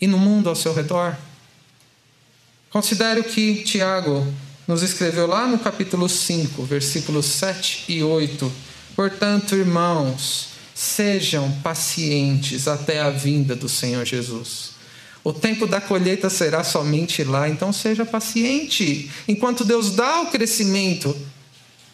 e 0.00 0.06
no 0.06 0.18
mundo 0.18 0.48
ao 0.48 0.56
seu 0.56 0.72
redor? 0.72 1.16
Considere 2.70 3.20
o 3.20 3.24
que 3.24 3.62
Tiago 3.64 4.26
nos 4.66 4.82
escreveu 4.82 5.26
lá 5.26 5.46
no 5.46 5.58
capítulo 5.58 6.08
5, 6.08 6.62
versículos 6.62 7.26
7 7.26 7.84
e 7.88 8.02
8. 8.02 8.52
Portanto, 8.94 9.56
irmãos, 9.56 10.50
sejam 10.74 11.50
pacientes 11.62 12.68
até 12.68 13.00
a 13.00 13.10
vinda 13.10 13.56
do 13.56 13.68
Senhor 13.68 14.04
Jesus. 14.04 14.70
O 15.22 15.32
tempo 15.32 15.66
da 15.66 15.80
colheita 15.80 16.30
será 16.30 16.64
somente 16.64 17.22
lá, 17.24 17.48
então 17.48 17.72
seja 17.72 18.06
paciente 18.06 19.10
enquanto 19.28 19.64
Deus 19.64 19.90
dá 19.90 20.22
o 20.22 20.30
crescimento 20.30 21.14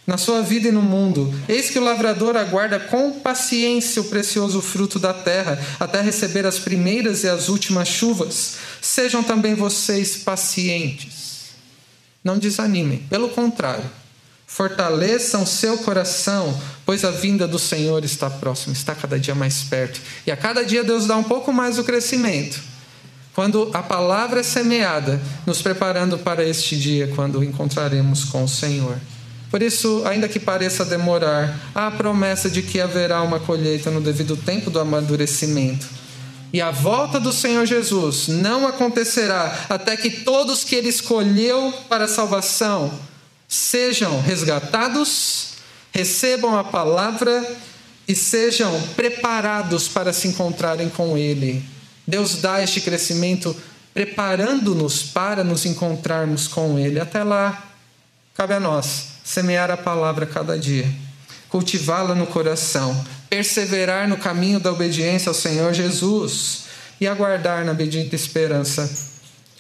na 0.07 0.17
sua 0.17 0.41
vida 0.41 0.69
e 0.69 0.73
no 0.73 0.83
mundo. 0.83 1.35
Eis 1.49 1.69
que 1.69 1.79
o 1.79 1.85
lavrador 1.85 2.37
aguarda 2.37 2.79
com 2.79 3.19
paciência 3.21 4.01
o 4.01 4.05
precioso 4.05 4.63
fruto 4.63 4.99
da 4.99 5.13
terra, 5.13 5.59
até 5.81 6.01
receber 6.01 6.47
as 6.47 6.59
primeiras 6.59 7.25
e 7.25 7.29
as 7.29 7.49
últimas 7.49 7.89
chuvas. 7.89 8.57
Sejam 8.81 9.23
também 9.23 9.55
vocês 9.55 10.17
pacientes. 10.19 11.55
Não 12.23 12.39
desanimem, 12.39 12.99
pelo 13.11 13.29
contrário, 13.31 13.89
fortaleçam 14.47 15.45
seu 15.45 15.79
coração, 15.79 16.57
pois 16.85 17.05
a 17.05 17.11
vinda 17.11 17.49
do 17.49 17.59
Senhor 17.59 18.05
está 18.05 18.31
próxima, 18.31 18.73
está 18.73 18.95
cada 18.95 19.19
dia 19.19 19.35
mais 19.35 19.63
perto. 19.65 20.01
E 20.27 20.31
a 20.31 20.37
cada 20.37 20.65
dia 20.65 20.85
Deus 20.85 21.07
dá 21.07 21.17
um 21.17 21.25
pouco 21.25 21.53
mais 21.53 21.79
o 21.79 21.85
crescimento 21.85 22.77
quando 23.37 23.71
a 23.75 23.83
palavra 23.83 24.41
é 24.41 24.43
semeada, 24.43 25.21
nos 25.45 25.61
preparando 25.61 26.17
para 26.17 26.43
este 26.43 26.75
dia, 26.75 27.13
quando 27.15 27.45
encontraremos 27.45 28.25
com 28.25 28.43
o 28.43 28.49
Senhor. 28.49 28.99
Por 29.51 29.63
isso, 29.63 30.03
ainda 30.05 30.29
que 30.29 30.41
pareça 30.41 30.85
demorar, 30.85 31.59
há 31.75 31.87
a 31.87 31.91
promessa 31.91 32.51
de 32.51 32.63
que 32.63 32.81
haverá 32.81 33.23
uma 33.23 33.39
colheita 33.39 33.91
no 33.91 34.01
devido 34.01 34.37
tempo 34.37 34.71
do 34.71 34.81
amadurecimento. 34.81 35.87
E 36.53 36.61
a 36.61 36.71
volta 36.71 37.21
do 37.21 37.33
Senhor 37.33 37.67
Jesus 37.67 38.29
não 38.29 38.67
acontecerá 38.67 39.67
até 39.69 39.97
que 39.97 40.11
todos 40.11 40.65
que 40.65 40.75
ele 40.75 40.89
escolheu 40.89 41.73
para 41.89 42.05
a 42.05 42.09
salvação 42.09 42.93
sejam 43.49 44.21
resgatados, 44.21 45.55
recebam 45.93 46.59
a 46.59 46.65
palavra 46.65 47.57
e 48.09 48.15
sejam 48.15 48.81
preparados 48.95 49.89
para 49.89 50.13
se 50.13 50.29
encontrarem 50.29 50.89
com 50.89 51.17
ele 51.17 51.77
Deus 52.07 52.37
dá 52.37 52.63
este 52.63 52.81
crescimento 52.81 53.57
preparando-nos 53.93 55.03
para 55.03 55.43
nos 55.43 55.65
encontrarmos 55.65 56.47
com 56.47 56.79
Ele. 56.79 57.01
Até 57.01 57.25
lá, 57.25 57.71
cabe 58.35 58.55
a 58.55 58.61
nós 58.61 59.16
semear 59.27 59.73
a 59.73 59.77
palavra 59.77 60.25
cada 60.25 60.57
dia, 60.57 60.89
cultivá-la 61.49 62.15
no 62.15 62.29
coração, 62.29 63.05
perseverar 63.29 64.09
no 64.09 64.17
caminho 64.17 64.61
da 64.61 64.71
obediência 64.71 65.29
ao 65.29 65.35
Senhor 65.35 65.75
Jesus 65.75 66.67
e 67.01 67.09
aguardar 67.09 67.65
na 67.65 67.75
bendita 67.75 68.15
esperança 68.15 68.89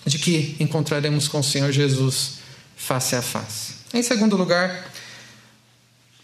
de 0.07 0.20
que 0.20 0.55
encontraremos 0.61 1.26
com 1.26 1.40
o 1.40 1.44
Senhor 1.44 1.72
Jesus 1.72 2.35
face 2.76 3.16
a 3.16 3.22
face. 3.22 3.74
Em 3.92 4.05
segundo 4.05 4.37
lugar, 4.37 4.88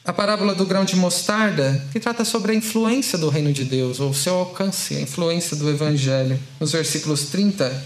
a 0.05 0.12
parábola 0.12 0.55
do 0.55 0.64
grão 0.64 0.85
de 0.85 0.94
mostarda, 0.94 1.85
que 1.90 1.98
trata 1.98 2.24
sobre 2.24 2.52
a 2.52 2.55
influência 2.55 3.18
do 3.18 3.28
reino 3.28 3.52
de 3.52 3.64
Deus, 3.64 3.98
ou 3.98 4.14
seu 4.14 4.35
alcance, 4.35 4.94
a 4.94 5.00
influência 5.00 5.57
do 5.57 5.68
evangelho, 5.68 6.38
nos 6.61 6.70
versículos 6.70 7.24
30 7.24 7.85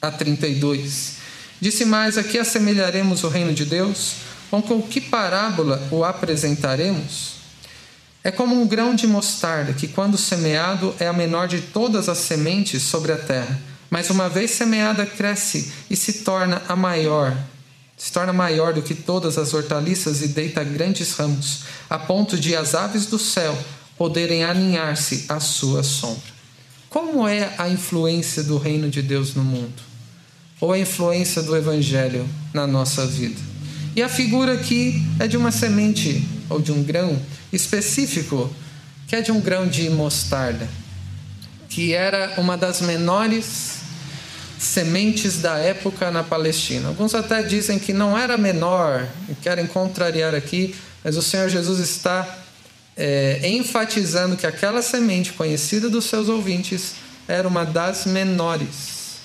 a 0.00 0.10
32. 0.10 1.16
Disse 1.60 1.84
mais: 1.84 2.16
Aqui 2.16 2.38
assemelharemos 2.38 3.22
o 3.22 3.28
reino 3.28 3.52
de 3.52 3.66
Deus, 3.66 4.14
com 4.50 4.82
que 4.82 5.00
parábola 5.00 5.86
o 5.90 6.04
apresentaremos? 6.04 7.34
É 8.22 8.30
como 8.30 8.60
um 8.60 8.66
grão 8.66 8.94
de 8.94 9.06
mostarda, 9.06 9.72
que, 9.72 9.88
quando 9.88 10.16
semeado, 10.16 10.94
é 10.98 11.06
a 11.06 11.12
menor 11.12 11.48
de 11.48 11.60
todas 11.60 12.08
as 12.08 12.18
sementes 12.18 12.82
sobre 12.82 13.12
a 13.12 13.18
terra, 13.18 13.60
mas 13.90 14.10
uma 14.10 14.28
vez 14.28 14.50
semeada, 14.50 15.04
cresce 15.04 15.72
e 15.90 15.96
se 15.96 16.24
torna 16.24 16.62
a 16.68 16.74
maior 16.74 17.36
se 17.96 18.12
torna 18.12 18.32
maior 18.32 18.72
do 18.72 18.82
que 18.82 18.94
todas 18.94 19.38
as 19.38 19.54
hortaliças 19.54 20.20
e 20.22 20.28
deita 20.28 20.64
grandes 20.64 21.12
ramos, 21.12 21.60
a 21.88 21.98
ponto 21.98 22.38
de 22.38 22.56
as 22.56 22.74
aves 22.74 23.06
do 23.06 23.18
céu 23.18 23.56
poderem 23.96 24.44
aninhar-se 24.44 25.26
à 25.28 25.38
sua 25.38 25.82
sombra. 25.82 26.34
Como 26.90 27.26
é 27.26 27.54
a 27.58 27.68
influência 27.68 28.42
do 28.42 28.58
reino 28.58 28.88
de 28.88 29.02
Deus 29.02 29.34
no 29.34 29.44
mundo? 29.44 29.82
Ou 30.60 30.72
a 30.72 30.78
influência 30.78 31.42
do 31.42 31.56
evangelho 31.56 32.28
na 32.52 32.66
nossa 32.66 33.06
vida? 33.06 33.53
E 33.96 34.02
a 34.02 34.08
figura 34.08 34.54
aqui 34.54 35.00
é 35.20 35.28
de 35.28 35.36
uma 35.36 35.52
semente 35.52 36.26
ou 36.50 36.60
de 36.60 36.72
um 36.72 36.82
grão 36.82 37.20
específico, 37.52 38.52
que 39.06 39.14
é 39.14 39.20
de 39.20 39.30
um 39.30 39.40
grão 39.40 39.68
de 39.68 39.88
mostarda, 39.88 40.68
que 41.68 41.92
era 41.92 42.34
uma 42.38 42.56
das 42.56 42.80
menores 42.80 43.84
sementes 44.58 45.38
da 45.38 45.58
época 45.58 46.10
na 46.10 46.24
Palestina. 46.24 46.88
Alguns 46.88 47.14
até 47.14 47.40
dizem 47.42 47.78
que 47.78 47.92
não 47.92 48.18
era 48.18 48.36
menor, 48.36 49.06
querem 49.42 49.66
contrariar 49.66 50.34
aqui, 50.34 50.74
mas 51.04 51.16
o 51.16 51.22
Senhor 51.22 51.48
Jesus 51.48 51.78
está 51.78 52.26
é, 52.96 53.40
enfatizando 53.44 54.36
que 54.36 54.46
aquela 54.46 54.82
semente 54.82 55.32
conhecida 55.34 55.88
dos 55.88 56.06
seus 56.06 56.28
ouvintes 56.28 56.94
era 57.28 57.46
uma 57.46 57.64
das 57.64 58.06
menores, 58.06 59.18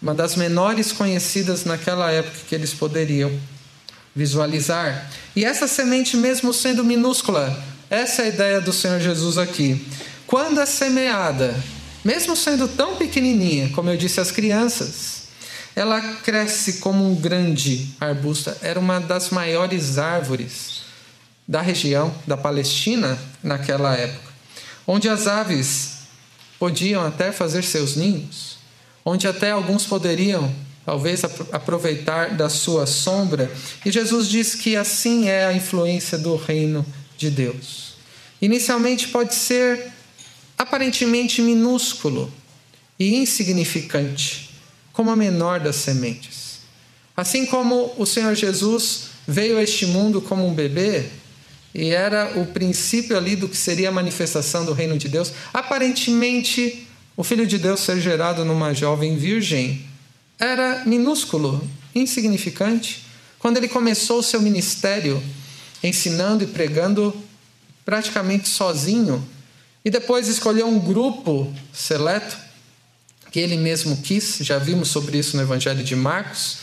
uma 0.00 0.14
das 0.14 0.36
menores 0.36 0.92
conhecidas 0.92 1.64
naquela 1.64 2.10
época 2.12 2.38
que 2.48 2.54
eles 2.54 2.72
poderiam 2.72 3.32
visualizar. 4.14 5.10
E 5.34 5.44
essa 5.44 5.66
semente, 5.66 6.16
mesmo 6.16 6.52
sendo 6.52 6.84
minúscula, 6.84 7.62
essa 7.88 8.22
é 8.22 8.24
a 8.26 8.28
ideia 8.28 8.60
do 8.60 8.72
Senhor 8.72 9.00
Jesus 9.00 9.38
aqui. 9.38 9.86
Quando 10.26 10.60
é 10.60 10.66
semeada 10.66 11.54
mesmo 12.04 12.34
sendo 12.34 12.66
tão 12.66 12.96
pequenininha, 12.96 13.70
como 13.70 13.90
eu 13.90 13.96
disse 13.96 14.20
às 14.20 14.30
crianças, 14.30 15.24
ela 15.76 16.00
cresce 16.00 16.74
como 16.74 17.06
um 17.06 17.14
grande 17.14 17.94
arbusto. 18.00 18.50
Era 18.62 18.80
uma 18.80 18.98
das 18.98 19.30
maiores 19.30 19.98
árvores 19.98 20.80
da 21.46 21.60
região 21.60 22.14
da 22.26 22.36
Palestina 22.36 23.18
naquela 23.42 23.94
época, 23.94 24.32
onde 24.86 25.08
as 25.08 25.26
aves 25.26 25.98
podiam 26.58 27.04
até 27.04 27.32
fazer 27.32 27.62
seus 27.62 27.96
ninhos, 27.96 28.56
onde 29.04 29.26
até 29.26 29.50
alguns 29.50 29.84
poderiam 29.84 30.50
talvez 30.84 31.22
aproveitar 31.52 32.36
da 32.36 32.48
sua 32.48 32.86
sombra. 32.86 33.50
E 33.84 33.90
Jesus 33.90 34.28
diz 34.28 34.54
que 34.54 34.76
assim 34.76 35.28
é 35.28 35.46
a 35.46 35.52
influência 35.52 36.18
do 36.18 36.36
reino 36.36 36.84
de 37.16 37.30
Deus. 37.30 37.94
Inicialmente 38.40 39.08
pode 39.08 39.34
ser 39.34 39.92
aparentemente 40.56 41.42
minúsculo 41.42 42.32
e 42.98 43.16
insignificante, 43.16 44.50
como 44.92 45.10
a 45.10 45.16
menor 45.16 45.60
das 45.60 45.76
sementes. 45.76 46.60
Assim 47.16 47.46
como 47.46 47.94
o 47.96 48.06
Senhor 48.06 48.34
Jesus 48.34 49.10
veio 49.26 49.58
a 49.58 49.62
este 49.62 49.86
mundo 49.86 50.20
como 50.20 50.46
um 50.46 50.54
bebê, 50.54 51.06
e 51.74 51.90
era 51.90 52.38
o 52.38 52.46
princípio 52.46 53.16
ali 53.16 53.36
do 53.36 53.48
que 53.48 53.56
seria 53.56 53.90
a 53.90 53.92
manifestação 53.92 54.64
do 54.64 54.72
reino 54.72 54.98
de 54.98 55.08
Deus, 55.08 55.32
aparentemente 55.52 56.86
o 57.16 57.22
Filho 57.22 57.46
de 57.46 57.58
Deus 57.58 57.80
ser 57.80 58.00
gerado 58.00 58.44
numa 58.44 58.74
jovem 58.74 59.16
virgem 59.16 59.89
era 60.40 60.82
minúsculo, 60.86 61.62
insignificante. 61.94 63.04
Quando 63.38 63.58
ele 63.58 63.68
começou 63.68 64.20
o 64.20 64.22
seu 64.22 64.40
ministério, 64.40 65.22
ensinando 65.84 66.42
e 66.42 66.46
pregando 66.46 67.14
praticamente 67.84 68.48
sozinho, 68.48 69.26
e 69.84 69.90
depois 69.90 70.28
escolheu 70.28 70.66
um 70.66 70.78
grupo 70.78 71.54
seleto, 71.72 72.36
que 73.30 73.38
ele 73.38 73.56
mesmo 73.56 73.98
quis, 73.98 74.38
já 74.40 74.58
vimos 74.58 74.88
sobre 74.88 75.18
isso 75.18 75.36
no 75.36 75.42
Evangelho 75.42 75.84
de 75.84 75.94
Marcos, 75.94 76.58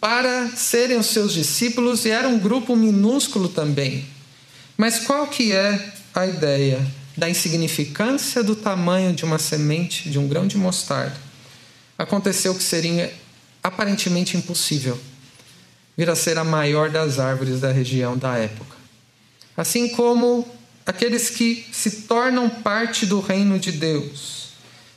para 0.00 0.48
serem 0.50 0.96
os 0.96 1.06
seus 1.06 1.34
discípulos, 1.34 2.04
e 2.04 2.10
era 2.10 2.28
um 2.28 2.38
grupo 2.38 2.76
minúsculo 2.76 3.48
também. 3.48 4.06
Mas 4.76 5.00
qual 5.00 5.26
que 5.26 5.52
é 5.52 5.92
a 6.14 6.26
ideia 6.26 6.86
da 7.16 7.28
insignificância 7.28 8.44
do 8.44 8.54
tamanho 8.54 9.12
de 9.12 9.24
uma 9.24 9.38
semente, 9.38 10.08
de 10.08 10.18
um 10.18 10.28
grão 10.28 10.46
de 10.46 10.56
mostarda? 10.56 11.27
Aconteceu 11.98 12.54
que 12.54 12.62
seria 12.62 13.12
aparentemente 13.62 14.36
impossível 14.36 14.98
vir 15.96 16.08
a 16.08 16.14
ser 16.14 16.38
a 16.38 16.44
maior 16.44 16.90
das 16.90 17.18
árvores 17.18 17.60
da 17.60 17.72
região 17.72 18.16
da 18.16 18.36
época. 18.36 18.76
Assim 19.56 19.88
como 19.88 20.46
aqueles 20.86 21.28
que 21.28 21.66
se 21.72 22.02
tornam 22.02 22.48
parte 22.48 23.04
do 23.04 23.18
reino 23.18 23.58
de 23.58 23.72
Deus, 23.72 24.50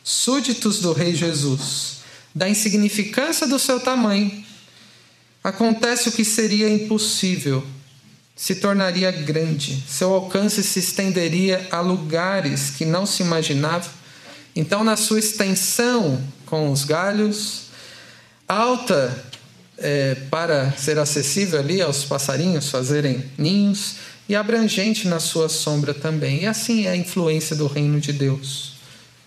súditos 0.04 0.80
do 0.80 0.94
Rei 0.94 1.16
Jesus, 1.16 2.02
da 2.36 2.48
insignificância 2.48 3.48
do 3.48 3.58
seu 3.58 3.80
tamanho, 3.80 4.46
acontece 5.44 6.08
o 6.08 6.12
que 6.12 6.24
seria 6.24 6.70
impossível, 6.70 7.66
se 8.36 8.56
tornaria 8.56 9.12
grande, 9.12 9.84
seu 9.88 10.14
alcance 10.14 10.64
se 10.64 10.78
estenderia 10.78 11.68
a 11.72 11.82
lugares 11.82 12.70
que 12.70 12.86
não 12.86 13.08
se 13.08 13.24
imaginava. 13.24 13.90
Então, 14.56 14.84
na 14.84 14.96
sua 14.96 15.20
extensão 15.20 16.24
com 16.52 16.70
os 16.70 16.84
galhos, 16.84 17.68
alta 18.46 19.24
é, 19.78 20.16
para 20.30 20.74
ser 20.74 21.00
acessível 21.00 21.58
ali 21.58 21.82
aos 21.82 22.04
passarinhos 22.04 22.70
fazerem 22.70 23.24
ninhos 23.38 23.96
e 24.28 24.36
abrangente 24.36 25.08
na 25.08 25.22
sua 25.22 25.48
sombra 25.48 25.94
também. 25.94 26.42
E 26.42 26.46
assim 26.46 26.88
é 26.88 26.90
a 26.90 26.96
influência 26.98 27.56
do 27.56 27.68
reino 27.68 28.02
de 28.02 28.12
Deus. 28.12 28.74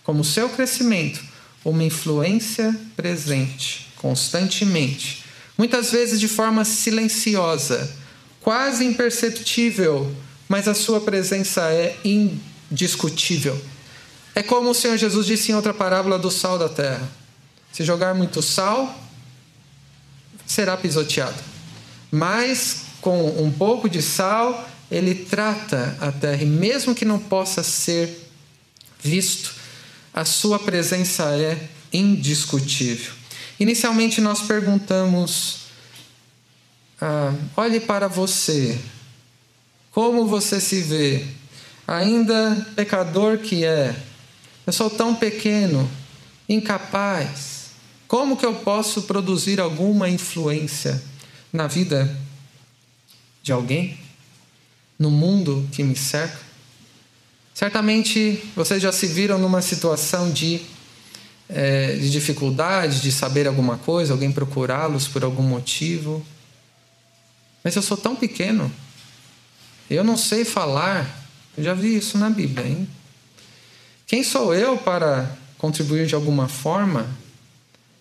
Como 0.03 0.23
seu 0.23 0.49
crescimento, 0.49 1.19
uma 1.65 1.83
influência 1.83 2.79
presente, 2.95 3.87
constantemente, 3.97 5.25
muitas 5.57 5.91
vezes 5.91 6.19
de 6.19 6.27
forma 6.27 6.63
silenciosa, 6.63 7.91
quase 8.39 8.85
imperceptível, 8.85 10.15
mas 10.47 10.67
a 10.67 10.75
sua 10.75 11.01
presença 11.01 11.71
é 11.71 11.97
indiscutível. 12.05 13.59
É 14.35 14.43
como 14.43 14.69
o 14.69 14.75
Senhor 14.75 14.97
Jesus 14.97 15.25
disse 15.25 15.51
em 15.51 15.55
outra 15.55 15.73
parábola 15.73 16.19
do 16.19 16.29
sal 16.29 16.59
da 16.59 16.67
terra: 16.67 17.09
se 17.71 17.83
jogar 17.85 18.13
muito 18.13 18.41
sal, 18.41 18.93
será 20.45 20.75
pisoteado. 20.75 21.41
Mas 22.11 22.81
com 22.99 23.41
um 23.41 23.51
pouco 23.51 23.89
de 23.89 24.01
sal, 24.01 24.67
ele 24.91 25.15
trata 25.15 25.97
a 25.99 26.11
terra, 26.11 26.43
e 26.43 26.45
mesmo 26.45 26.93
que 26.93 27.05
não 27.05 27.17
possa 27.17 27.63
ser 27.63 28.29
visto, 29.01 29.53
a 30.13 30.25
sua 30.25 30.59
presença 30.59 31.23
é 31.35 31.69
indiscutível. 31.93 33.13
Inicialmente 33.59 34.19
nós 34.19 34.41
perguntamos: 34.41 35.59
ah, 36.99 37.33
olhe 37.55 37.79
para 37.79 38.07
você, 38.07 38.77
como 39.91 40.27
você 40.27 40.59
se 40.59 40.81
vê, 40.81 41.25
ainda 41.87 42.67
pecador 42.75 43.37
que 43.37 43.63
é, 43.63 43.95
eu 44.65 44.73
sou 44.73 44.89
tão 44.89 45.13
pequeno, 45.15 45.89
incapaz. 46.49 47.71
Como 48.07 48.37
que 48.37 48.45
eu 48.45 48.55
posso 48.55 49.03
produzir 49.03 49.59
alguma 49.59 50.09
influência 50.09 51.01
na 51.51 51.67
vida 51.67 52.15
de 53.43 53.51
alguém? 53.51 53.97
No 54.97 55.11
mundo 55.11 55.67
que 55.71 55.83
me 55.83 55.95
cerca? 55.95 56.39
Certamente 57.53 58.43
vocês 58.55 58.81
já 58.81 58.91
se 58.91 59.07
viram 59.07 59.37
numa 59.37 59.61
situação 59.61 60.31
de, 60.31 60.61
é, 61.47 61.95
de 61.95 62.09
dificuldade, 62.09 63.01
de 63.01 63.11
saber 63.11 63.47
alguma 63.47 63.77
coisa, 63.77 64.13
alguém 64.13 64.31
procurá-los 64.31 65.07
por 65.07 65.23
algum 65.23 65.43
motivo. 65.43 66.25
Mas 67.63 67.75
eu 67.75 67.81
sou 67.81 67.97
tão 67.97 68.15
pequeno, 68.15 68.71
eu 69.89 70.03
não 70.03 70.17
sei 70.17 70.43
falar. 70.43 71.23
Eu 71.57 71.63
já 71.63 71.73
vi 71.73 71.95
isso 71.95 72.17
na 72.17 72.29
Bíblia, 72.29 72.67
hein? 72.67 72.87
Quem 74.07 74.23
sou 74.23 74.53
eu 74.53 74.77
para 74.77 75.35
contribuir 75.57 76.05
de 76.05 76.15
alguma 76.15 76.47
forma 76.47 77.07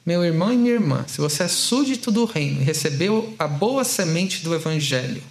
meu 0.04 0.22
irmão 0.22 0.52
e 0.52 0.56
minha 0.56 0.74
irmã, 0.74 1.04
se 1.08 1.18
você 1.18 1.44
é 1.44 1.48
súdito 1.48 2.10
do 2.10 2.26
reino 2.26 2.60
e 2.60 2.64
recebeu 2.64 3.34
a 3.38 3.48
boa 3.48 3.84
semente 3.84 4.42
do 4.42 4.54
evangelho, 4.54 5.22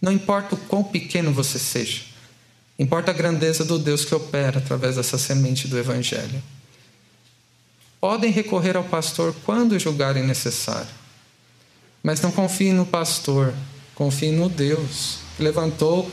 não 0.00 0.10
importa 0.10 0.54
o 0.54 0.58
quão 0.58 0.82
pequeno 0.82 1.30
você 1.30 1.58
seja, 1.58 2.02
importa 2.78 3.10
a 3.10 3.14
grandeza 3.14 3.66
do 3.66 3.78
Deus 3.78 4.02
que 4.02 4.14
opera 4.14 4.58
através 4.58 4.96
dessa 4.96 5.18
semente 5.18 5.68
do 5.68 5.78
evangelho. 5.78 6.42
Podem 8.00 8.30
recorrer 8.30 8.78
ao 8.78 8.84
pastor 8.84 9.34
quando 9.44 9.78
julgarem 9.78 10.22
necessário, 10.22 10.88
mas 12.02 12.22
não 12.22 12.32
confie 12.32 12.72
no 12.72 12.86
pastor, 12.86 13.52
confie 13.94 14.30
no 14.30 14.48
Deus 14.48 15.18
que 15.36 15.42
levantou 15.42 16.10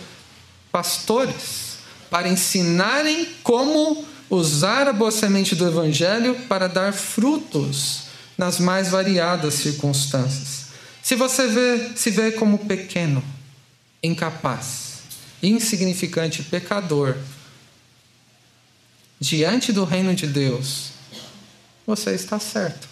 pastores 0.70 1.71
para 2.12 2.28
ensinarem 2.28 3.26
como 3.42 4.06
usar 4.30 4.86
a 4.86 4.92
boa 4.92 5.12
semente 5.12 5.56
do 5.56 5.66
Evangelho 5.66 6.36
para 6.50 6.68
dar 6.68 6.92
frutos 6.92 8.02
nas 8.38 8.60
mais 8.60 8.90
variadas 8.90 9.54
circunstâncias. 9.54 10.66
Se 11.02 11.16
você 11.16 11.48
vê, 11.48 11.92
se 11.96 12.10
vê 12.12 12.34
como 12.34 12.58
pequeno, 12.58 13.24
incapaz, 14.04 15.04
insignificante, 15.42 16.44
pecador, 16.44 17.18
diante 19.18 19.72
do 19.72 19.86
reino 19.86 20.14
de 20.14 20.28
Deus, 20.28 20.90
você 21.88 22.12
está 22.12 22.38
certo. 22.40 22.90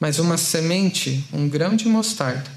Mas 0.00 0.18
uma 0.18 0.38
semente, 0.38 1.22
um 1.34 1.46
grão 1.46 1.76
de 1.76 1.86
mostarda, 1.86 2.50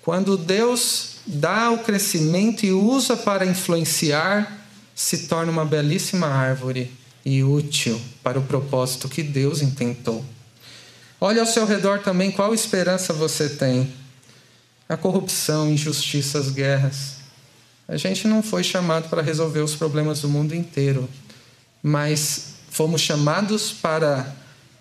quando 0.00 0.36
Deus 0.36 1.15
dá 1.26 1.70
o 1.70 1.78
crescimento 1.78 2.64
e 2.64 2.72
usa 2.72 3.16
para 3.16 3.44
influenciar, 3.44 4.64
se 4.94 5.26
torna 5.26 5.50
uma 5.50 5.64
belíssima 5.64 6.26
árvore 6.26 6.90
e 7.24 7.42
útil 7.42 8.00
para 8.22 8.38
o 8.38 8.42
propósito 8.42 9.08
que 9.08 9.22
Deus 9.22 9.60
intentou. 9.60 10.24
Olhe 11.20 11.40
ao 11.40 11.46
seu 11.46 11.66
redor 11.66 12.00
também 12.00 12.30
qual 12.30 12.54
esperança 12.54 13.12
você 13.12 13.48
tem. 13.48 13.92
A 14.88 14.96
corrupção, 14.96 15.68
injustiças, 15.70 16.50
guerras. 16.50 17.16
A 17.88 17.96
gente 17.96 18.28
não 18.28 18.42
foi 18.42 18.62
chamado 18.62 19.08
para 19.08 19.22
resolver 19.22 19.60
os 19.60 19.74
problemas 19.74 20.20
do 20.20 20.28
mundo 20.28 20.54
inteiro, 20.54 21.08
mas 21.82 22.54
fomos 22.70 23.00
chamados 23.00 23.72
para 23.72 24.32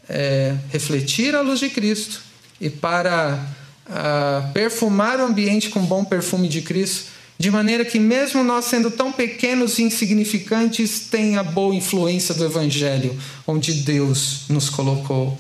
é, 0.08 0.56
refletir 0.70 1.34
a 1.36 1.42
luz 1.42 1.60
de 1.60 1.70
Cristo 1.70 2.22
e 2.60 2.70
para 2.70 3.44
a, 3.89 4.50
perfumar 4.54 5.19
o 5.19 5.26
ambiente 5.26 5.69
com 5.69 5.86
bom 5.86 6.04
perfume 6.04 6.48
de 6.48 6.62
Cristo 6.62 7.15
de 7.38 7.52
maneira 7.52 7.84
que, 7.84 8.00
mesmo 8.00 8.43
nós 8.43 8.65
sendo 8.65 8.89
tão 8.89 9.12
pequenos 9.12 9.78
e 9.78 9.84
insignificantes, 9.84 11.02
tenha 11.12 11.43
boa 11.43 11.76
influência 11.76 12.34
do 12.34 12.45
Evangelho, 12.45 13.17
onde 13.45 13.74
Deus 13.74 14.43
nos 14.48 14.69
colocou. 14.69 15.38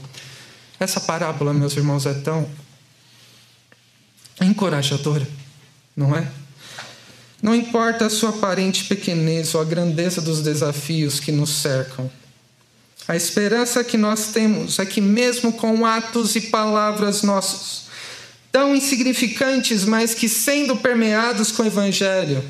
Essa 0.77 0.99
parábola, 0.99 1.53
meus 1.53 1.75
irmãos, 1.77 2.05
é 2.05 2.13
tão 2.13 2.47
encorajadora, 4.41 5.25
não 5.95 6.13
é? 6.13 6.27
Não 7.41 7.55
importa 7.55 8.07
a 8.07 8.09
sua 8.09 8.31
aparente 8.31 8.85
pequenez 8.85 9.55
ou 9.55 9.61
a 9.61 9.65
grandeza 9.65 10.19
dos 10.19 10.41
desafios 10.41 11.19
que 11.19 11.31
nos 11.31 11.51
cercam. 11.51 12.11
A 13.07 13.15
esperança 13.15 13.83
que 13.83 13.97
nós 13.97 14.27
temos 14.33 14.79
é 14.79 14.85
que, 14.85 14.99
mesmo 14.99 15.53
com 15.53 15.85
atos 15.85 16.35
e 16.35 16.41
palavras 16.41 17.21
nossos, 17.21 17.84
tão 18.55 18.73
insignificantes, 18.73 19.83
mas 19.83 20.13
que, 20.13 20.29
sendo 20.29 20.77
permeados 20.77 21.51
com 21.51 21.61
o 21.61 21.65
Evangelho, 21.65 22.41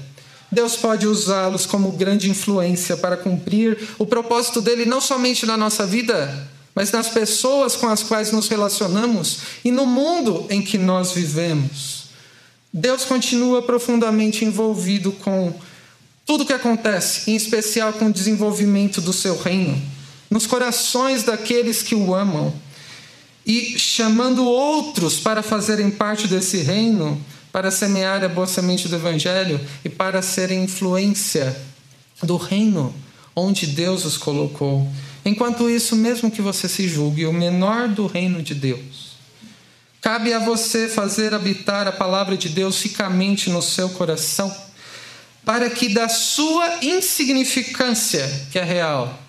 Deus 0.52 0.76
pode 0.76 1.08
usá-los 1.08 1.66
como 1.66 1.94
grande 1.94 2.30
influência 2.30 2.96
para 2.96 3.18
cumprir 3.18 3.76
o 3.98 4.06
propósito 4.06 4.62
dele, 4.62 4.86
não 4.86 5.02
somente 5.02 5.48
na 5.48 5.58
nossa 5.58 5.84
vida, 5.84 6.48
mas 6.76 6.92
nas 6.92 7.10
pessoas 7.10 7.76
com 7.76 7.90
as 7.90 8.04
quais 8.04 8.32
nos 8.32 8.48
relacionamos 8.48 9.40
e 9.64 9.72
no 9.72 9.88
mundo 9.88 10.46
em 10.52 10.62
que 10.62 10.78
nós 10.78 11.12
vivemos. 11.12 12.04
Deus 12.72 13.04
continua 13.04 13.64
profundamente 13.64 14.46
envolvido 14.46 15.12
com 15.12 15.60
tudo 16.24 16.44
o 16.44 16.46
que 16.46 16.54
acontece, 16.54 17.32
em 17.32 17.36
especial 17.36 17.94
com 17.94 18.10
o 18.10 18.14
desenvolvimento 18.14 19.02
do 19.02 19.12
seu 19.12 19.36
reino, 19.42 19.82
nos 20.30 20.46
corações 20.46 21.24
daqueles 21.24 21.82
que 21.82 21.96
o 21.96 22.14
amam 22.14 22.54
e 23.46 23.78
chamando 23.78 24.46
outros 24.46 25.20
para 25.20 25.44
fazerem 25.44 25.92
parte 25.92 26.28
desse 26.28 26.58
reino, 26.58 27.22
para 27.52 27.70
semear 27.70 28.24
a 28.24 28.28
boa 28.28 28.48
semente 28.48 28.88
do 28.88 28.96
Evangelho 28.96 29.60
e 29.84 29.90
para 29.90 30.22
serem 30.22 30.64
influência 30.64 31.56
do 32.24 32.38
reino 32.38 32.94
onde 33.36 33.68
Deus 33.68 34.06
os 34.06 34.18
colocou. 34.18 34.90
Enquanto 35.24 35.70
isso, 35.70 35.96
mesmo 35.96 36.32
que 36.32 36.42
você 36.42 36.70
se 36.70 36.88
julgue 36.88 37.26
o 37.26 37.34
menor 37.34 37.88
do 37.88 38.08
reino 38.08 38.42
de 38.42 38.56
Deus, 38.56 39.16
cabe 40.02 40.34
a 40.34 40.40
você 40.40 40.88
fazer 40.88 41.34
habitar 41.34 41.88
a 41.88 41.92
palavra 41.92 42.38
de 42.38 42.50
Deus 42.50 42.82
ricamente 42.82 43.50
no 43.50 43.62
seu 43.62 43.90
coração, 43.90 44.56
para 45.44 45.70
que 45.70 45.90
da 45.90 46.08
sua 46.08 46.84
insignificância, 46.84 48.28
que 48.52 48.58
é 48.58 48.64
real, 48.64 49.20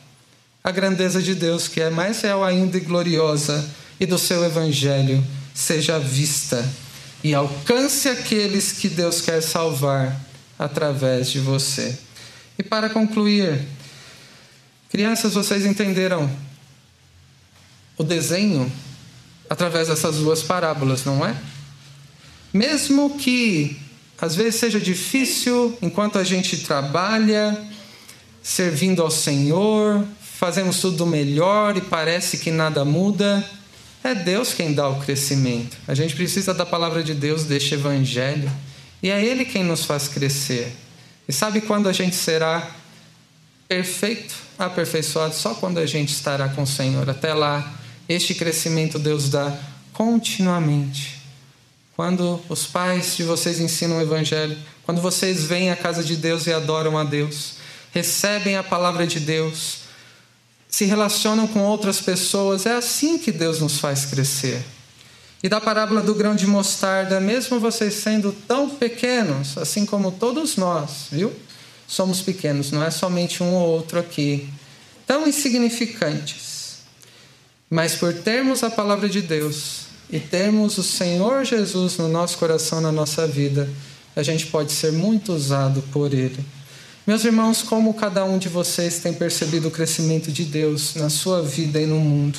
a 0.63 0.71
grandeza 0.71 1.23
de 1.23 1.35
Deus, 1.35 1.69
que 1.69 1.81
é 1.81 1.91
mais 1.91 2.21
real 2.21 2.45
ainda 2.45 2.77
e 2.77 2.81
gloriosa, 2.81 3.69
e 3.99 4.07
do 4.07 4.19
seu 4.19 4.45
evangelho 4.45 5.25
seja 5.55 5.99
vista 5.99 6.69
e 7.25 7.35
alcance 7.35 8.09
aqueles 8.09 8.73
que 8.73 8.89
Deus 8.89 9.21
quer 9.21 9.41
salvar 9.43 10.21
através 10.59 11.31
de 11.31 11.41
você. 11.41 11.99
E 12.59 12.63
para 12.63 12.89
concluir, 12.89 13.61
crianças, 14.91 15.35
vocês 15.35 15.67
entenderam 15.67 16.31
o 17.97 18.05
desenho 18.05 18.71
através 19.49 19.89
dessas 19.89 20.17
duas 20.17 20.43
parábolas, 20.43 21.05
não 21.05 21.25
é? 21.25 21.35
Mesmo 22.53 23.19
que 23.19 23.77
às 24.19 24.35
vezes 24.35 24.57
seja 24.57 24.81
difícil 24.81 25.77
enquanto 25.83 26.19
a 26.19 26.25
gente 26.25 26.59
trabalha, 26.59 27.59
servindo 28.43 29.03
ao 29.03 29.11
Senhor, 29.11 30.07
fazemos 30.21 30.81
tudo 30.81 31.07
melhor 31.07 31.77
e 31.77 31.81
parece 31.81 32.39
que 32.39 32.51
nada 32.51 32.85
muda. 32.85 33.45
É 34.07 34.15
Deus 34.15 34.55
quem 34.55 34.73
dá 34.73 34.89
o 34.89 35.01
crescimento. 35.01 35.77
A 35.89 35.93
gente 35.93 36.15
precisa 36.15 36.55
da 36.55 36.65
palavra 36.65 37.03
de 37.03 37.13
Deus, 37.13 37.43
deste 37.43 37.75
evangelho. 37.75 38.49
E 39.03 39.11
é 39.11 39.21
Ele 39.21 39.45
quem 39.45 39.65
nos 39.65 39.85
faz 39.85 40.07
crescer. 40.07 40.73
E 41.27 41.33
sabe 41.33 41.61
quando 41.61 41.89
a 41.89 41.93
gente 41.93 42.15
será 42.15 42.71
perfeito, 43.67 44.33
aperfeiçoado? 44.57 45.35
Só 45.35 45.55
quando 45.57 45.79
a 45.79 45.87
gente 45.87 46.11
estará 46.11 46.49
com 46.51 46.63
o 46.63 46.67
Senhor. 46.69 47.11
Até 47.11 47.35
lá, 47.35 47.75
este 48.09 48.33
crescimento 48.33 48.97
Deus 48.97 49.29
dá 49.29 49.59
continuamente. 49.93 51.21
Quando 51.97 52.41
os 52.49 52.65
pais 52.65 53.17
de 53.17 53.25
vocês 53.25 53.59
ensinam 53.59 53.99
o 53.99 54.01
Evangelho, 54.01 54.57
quando 54.85 55.01
vocês 55.01 55.43
vêm 55.43 55.73
à 55.73 55.75
casa 55.75 56.05
de 56.05 56.15
Deus 56.15 56.47
e 56.47 56.53
adoram 56.53 56.97
a 56.97 57.03
Deus, 57.03 57.55
recebem 57.93 58.55
a 58.55 58.63
palavra 58.63 59.05
de 59.05 59.19
Deus, 59.19 59.79
se 60.77 60.85
relacionam 60.85 61.47
com 61.47 61.61
outras 61.61 62.03
pessoas, 62.03 62.67
é 62.67 62.75
assim 62.75 63.17
que 63.17 63.33
Deus 63.33 63.61
nos 63.61 63.79
faz 63.79 64.05
crescer. 64.05 64.63
E 65.43 65.49
da 65.49 65.59
parábola 65.59 66.03
do 66.03 66.15
grão 66.15 66.37
de 66.37 66.47
mostarda, 66.47 67.19
mesmo 67.19 67.59
vocês 67.59 67.95
sendo 67.95 68.31
tão 68.47 68.69
pequenos, 68.69 69.57
assim 69.57 69.87
como 69.87 70.13
todos 70.13 70.57
nós, 70.57 71.07
viu? 71.11 71.33
Somos 71.89 72.21
pequenos, 72.21 72.73
não 72.73 72.85
é 72.85 72.91
somente 72.91 73.43
um 73.43 73.55
ou 73.55 73.67
outro 73.71 73.99
aqui, 73.99 74.51
tão 75.07 75.27
insignificantes. 75.27 76.81
Mas 77.71 77.95
por 77.95 78.13
termos 78.13 78.63
a 78.63 78.69
palavra 78.69 79.09
de 79.09 79.23
Deus 79.23 79.87
e 80.11 80.21
termos 80.21 80.77
o 80.77 80.83
Senhor 80.83 81.43
Jesus 81.47 81.97
no 81.97 82.07
nosso 82.07 82.37
coração, 82.37 82.83
na 82.83 82.93
nossa 82.93 83.27
vida, 83.27 83.67
a 84.15 84.23
gente 84.23 84.49
pode 84.49 84.73
ser 84.73 84.93
muito 84.93 85.33
usado 85.33 85.83
por 85.91 86.13
Ele. 86.13 86.45
Meus 87.07 87.25
irmãos, 87.25 87.63
como 87.63 87.95
cada 87.95 88.25
um 88.25 88.37
de 88.37 88.49
vocês 88.49 88.99
tem 88.99 89.15
percebido 89.15 89.69
o 89.69 89.71
crescimento 89.71 90.33
de 90.33 90.43
Deus 90.43 90.97
na 90.97 91.09
sua 91.09 91.41
vida 91.41 91.81
e 91.81 91.87
no 91.87 92.01
mundo? 92.01 92.37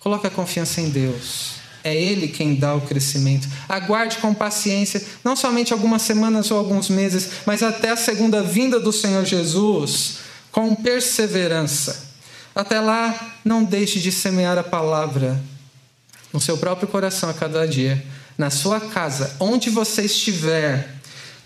Coloque 0.00 0.26
a 0.26 0.30
confiança 0.30 0.80
em 0.80 0.90
Deus. 0.90 1.52
É 1.84 1.94
Ele 1.94 2.26
quem 2.26 2.56
dá 2.56 2.74
o 2.74 2.80
crescimento. 2.80 3.48
Aguarde 3.68 4.16
com 4.16 4.34
paciência, 4.34 5.00
não 5.22 5.36
somente 5.36 5.72
algumas 5.72 6.02
semanas 6.02 6.50
ou 6.50 6.58
alguns 6.58 6.88
meses, 6.88 7.28
mas 7.46 7.62
até 7.62 7.90
a 7.90 7.96
segunda 7.96 8.42
vinda 8.42 8.80
do 8.80 8.92
Senhor 8.92 9.24
Jesus, 9.24 10.16
com 10.50 10.74
perseverança. 10.74 12.10
Até 12.56 12.80
lá, 12.80 13.36
não 13.44 13.62
deixe 13.62 14.00
de 14.00 14.10
semear 14.10 14.58
a 14.58 14.64
palavra 14.64 15.40
no 16.32 16.40
seu 16.40 16.58
próprio 16.58 16.88
coração 16.88 17.30
a 17.30 17.34
cada 17.34 17.64
dia, 17.64 18.04
na 18.36 18.50
sua 18.50 18.80
casa, 18.80 19.36
onde 19.38 19.70
você 19.70 20.02
estiver 20.02 21.00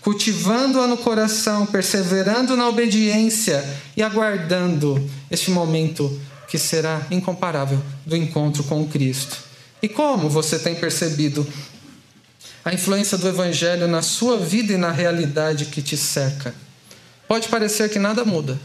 cultivando-a 0.07 0.87
no 0.87 0.95
coração, 0.95 1.65
perseverando 1.65 2.55
na 2.55 2.69
obediência 2.69 3.61
e 3.93 4.01
aguardando 4.01 5.05
este 5.29 5.51
momento 5.51 6.17
que 6.47 6.57
será 6.57 7.05
incomparável 7.11 7.83
do 8.05 8.15
encontro 8.15 8.63
com 8.63 8.87
Cristo. 8.87 9.35
E 9.81 9.89
como 9.89 10.29
você 10.29 10.57
tem 10.57 10.75
percebido 10.75 11.45
a 12.63 12.73
influência 12.73 13.17
do 13.17 13.27
Evangelho 13.27 13.85
na 13.85 14.01
sua 14.01 14.37
vida 14.37 14.71
e 14.71 14.77
na 14.77 14.91
realidade 14.93 15.65
que 15.65 15.81
te 15.81 15.97
cerca? 15.97 16.55
Pode 17.27 17.49
parecer 17.49 17.89
que 17.89 17.99
nada 17.99 18.23
muda, 18.23 18.57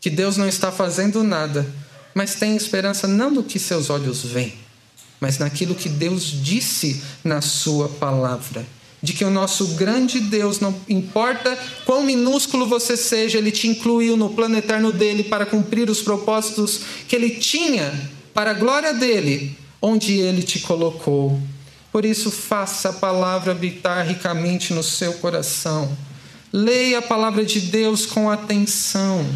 que 0.00 0.10
Deus 0.10 0.36
não 0.36 0.48
está 0.48 0.72
fazendo 0.72 1.22
nada, 1.22 1.64
mas 2.12 2.34
tem 2.34 2.56
esperança 2.56 3.06
não 3.06 3.32
do 3.32 3.44
que 3.44 3.60
seus 3.60 3.88
olhos 3.88 4.24
veem, 4.24 4.58
mas 5.20 5.38
naquilo 5.38 5.76
que 5.76 5.88
Deus 5.88 6.24
disse 6.24 7.04
na 7.22 7.40
Sua 7.40 7.88
palavra 7.88 8.66
de 9.02 9.12
que 9.12 9.24
o 9.24 9.30
nosso 9.30 9.74
grande 9.74 10.20
Deus, 10.20 10.60
não 10.60 10.74
importa 10.88 11.56
quão 11.84 12.02
minúsculo 12.02 12.66
você 12.66 12.96
seja, 12.96 13.38
Ele 13.38 13.50
te 13.50 13.68
incluiu 13.68 14.16
no 14.16 14.30
plano 14.30 14.56
eterno 14.56 14.92
dele 14.92 15.24
para 15.24 15.46
cumprir 15.46 15.88
os 15.90 16.02
propósitos 16.02 16.80
que 17.06 17.14
Ele 17.14 17.30
tinha 17.30 17.92
para 18.32 18.50
a 18.50 18.54
glória 18.54 18.94
dele, 18.94 19.56
onde 19.80 20.14
Ele 20.14 20.42
te 20.42 20.60
colocou. 20.60 21.40
Por 21.92 22.04
isso, 22.04 22.30
faça 22.30 22.90
a 22.90 22.92
palavra 22.92 23.52
habitar 23.52 24.06
ricamente 24.06 24.74
no 24.74 24.82
seu 24.82 25.14
coração. 25.14 25.96
Leia 26.52 26.98
a 26.98 27.02
palavra 27.02 27.44
de 27.44 27.60
Deus 27.60 28.04
com 28.06 28.30
atenção, 28.30 29.26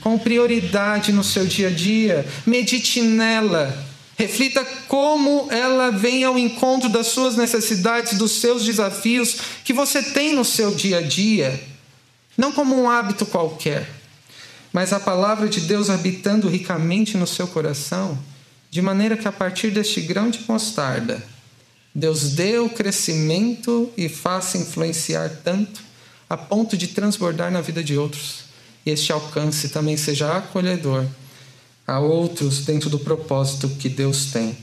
com 0.00 0.18
prioridade 0.18 1.12
no 1.12 1.24
seu 1.24 1.46
dia 1.46 1.68
a 1.68 1.70
dia. 1.70 2.26
Medite 2.46 3.00
nela 3.00 3.91
Reflita 4.22 4.64
como 4.86 5.48
ela 5.50 5.90
vem 5.90 6.22
ao 6.22 6.38
encontro 6.38 6.88
das 6.88 7.08
suas 7.08 7.34
necessidades, 7.34 8.16
dos 8.16 8.30
seus 8.30 8.64
desafios 8.64 9.36
que 9.64 9.72
você 9.72 10.00
tem 10.00 10.32
no 10.32 10.44
seu 10.44 10.72
dia 10.72 10.98
a 10.98 11.02
dia, 11.02 11.60
não 12.38 12.52
como 12.52 12.80
um 12.80 12.88
hábito 12.88 13.26
qualquer, 13.26 13.90
mas 14.72 14.92
a 14.92 15.00
palavra 15.00 15.48
de 15.48 15.62
Deus 15.62 15.90
habitando 15.90 16.48
ricamente 16.48 17.16
no 17.16 17.26
seu 17.26 17.48
coração, 17.48 18.16
de 18.70 18.80
maneira 18.80 19.16
que 19.16 19.26
a 19.26 19.32
partir 19.32 19.72
deste 19.72 20.00
grão 20.00 20.30
de 20.30 20.38
mostarda, 20.48 21.20
Deus 21.92 22.30
dê 22.30 22.60
o 22.60 22.68
crescimento 22.68 23.92
e 23.96 24.08
faça 24.08 24.56
influenciar 24.56 25.30
tanto 25.42 25.82
a 26.30 26.36
ponto 26.36 26.76
de 26.76 26.86
transbordar 26.86 27.50
na 27.50 27.60
vida 27.60 27.82
de 27.82 27.98
outros, 27.98 28.44
e 28.86 28.90
este 28.92 29.10
alcance 29.10 29.70
também 29.70 29.96
seja 29.96 30.36
acolhedor 30.36 31.08
a 31.86 31.98
outros 31.98 32.64
dentro 32.64 32.88
do 32.88 32.98
propósito 32.98 33.68
que 33.68 33.88
Deus 33.88 34.26
tem. 34.26 34.56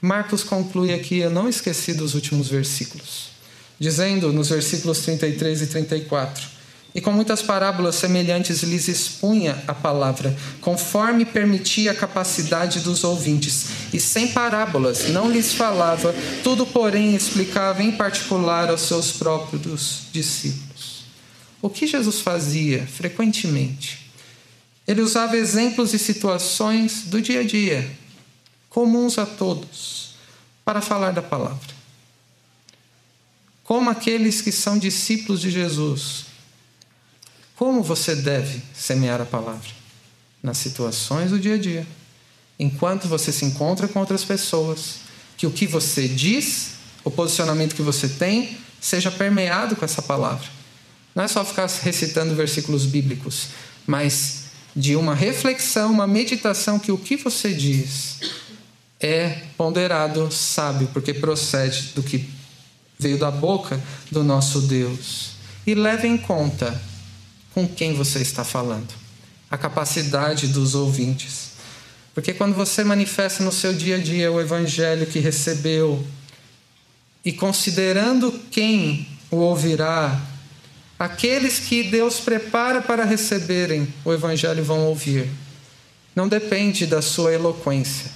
Marcos 0.00 0.42
conclui 0.44 0.92
aqui, 0.92 1.18
eu 1.18 1.30
não 1.30 1.48
esqueci 1.48 1.94
dos 1.94 2.14
últimos 2.14 2.48
versículos, 2.48 3.30
dizendo 3.78 4.32
nos 4.32 4.50
versículos 4.50 4.98
33 4.98 5.62
e 5.62 5.66
34: 5.66 6.46
E 6.94 7.00
com 7.00 7.10
muitas 7.10 7.40
parábolas 7.40 7.94
semelhantes 7.94 8.62
lhes 8.62 8.86
expunha 8.86 9.62
a 9.66 9.72
palavra, 9.72 10.36
conforme 10.60 11.24
permitia 11.24 11.92
a 11.92 11.94
capacidade 11.94 12.80
dos 12.80 13.02
ouvintes, 13.02 13.68
e 13.94 14.00
sem 14.00 14.28
parábolas 14.28 15.08
não 15.08 15.30
lhes 15.30 15.54
falava, 15.54 16.14
tudo, 16.42 16.66
porém, 16.66 17.14
explicava 17.14 17.82
em 17.82 17.92
particular 17.92 18.68
aos 18.68 18.82
seus 18.82 19.12
próprios 19.12 20.02
discípulos. 20.12 21.04
O 21.62 21.70
que 21.70 21.86
Jesus 21.86 22.20
fazia 22.20 22.86
frequentemente? 22.86 24.03
Ele 24.86 25.00
usava 25.00 25.36
exemplos 25.36 25.94
e 25.94 25.98
situações 25.98 27.04
do 27.06 27.20
dia 27.20 27.40
a 27.40 27.44
dia, 27.44 27.90
comuns 28.68 29.18
a 29.18 29.24
todos, 29.24 30.14
para 30.64 30.80
falar 30.80 31.12
da 31.12 31.22
palavra. 31.22 31.74
Como 33.62 33.88
aqueles 33.88 34.42
que 34.42 34.52
são 34.52 34.78
discípulos 34.78 35.40
de 35.40 35.50
Jesus, 35.50 36.26
como 37.56 37.82
você 37.82 38.14
deve 38.14 38.60
semear 38.74 39.20
a 39.20 39.24
palavra? 39.24 39.70
Nas 40.42 40.58
situações 40.58 41.30
do 41.30 41.38
dia 41.38 41.54
a 41.54 41.58
dia. 41.58 41.86
Enquanto 42.58 43.08
você 43.08 43.32
se 43.32 43.44
encontra 43.44 43.88
com 43.88 44.00
outras 44.00 44.22
pessoas, 44.22 44.96
que 45.36 45.46
o 45.46 45.50
que 45.50 45.66
você 45.66 46.06
diz, 46.06 46.72
o 47.02 47.10
posicionamento 47.10 47.74
que 47.74 47.82
você 47.82 48.08
tem, 48.08 48.58
seja 48.80 49.10
permeado 49.10 49.74
com 49.76 49.84
essa 49.84 50.02
palavra. 50.02 50.46
Não 51.14 51.24
é 51.24 51.28
só 51.28 51.44
ficar 51.44 51.66
recitando 51.66 52.34
versículos 52.34 52.84
bíblicos, 52.84 53.48
mas 53.86 54.43
de 54.74 54.96
uma 54.96 55.14
reflexão, 55.14 55.92
uma 55.92 56.06
meditação 56.06 56.78
que 56.78 56.90
o 56.90 56.98
que 56.98 57.16
você 57.16 57.52
diz 57.52 58.18
é 59.00 59.42
ponderado, 59.56 60.30
sábio, 60.32 60.88
porque 60.92 61.12
procede 61.14 61.92
do 61.94 62.02
que 62.02 62.28
veio 62.98 63.18
da 63.18 63.30
boca 63.30 63.80
do 64.10 64.24
nosso 64.24 64.62
Deus. 64.62 65.32
E 65.66 65.74
leve 65.74 66.08
em 66.08 66.16
conta 66.16 66.80
com 67.52 67.68
quem 67.68 67.94
você 67.94 68.18
está 68.20 68.42
falando, 68.44 68.92
a 69.50 69.56
capacidade 69.56 70.48
dos 70.48 70.74
ouvintes. 70.74 71.52
Porque 72.14 72.32
quando 72.32 72.54
você 72.54 72.82
manifesta 72.82 73.42
no 73.42 73.52
seu 73.52 73.72
dia 73.72 73.96
a 73.96 73.98
dia 73.98 74.30
o 74.30 74.40
evangelho 74.40 75.06
que 75.06 75.18
recebeu, 75.18 76.04
e 77.24 77.32
considerando 77.32 78.32
quem 78.50 79.08
o 79.30 79.36
ouvirá, 79.36 80.20
Aqueles 80.98 81.58
que 81.58 81.82
Deus 81.82 82.20
prepara 82.20 82.80
para 82.80 83.04
receberem 83.04 83.92
o 84.04 84.12
Evangelho 84.12 84.62
vão 84.64 84.86
ouvir. 84.86 85.28
Não 86.14 86.28
depende 86.28 86.86
da 86.86 87.02
sua 87.02 87.32
eloquência, 87.32 88.10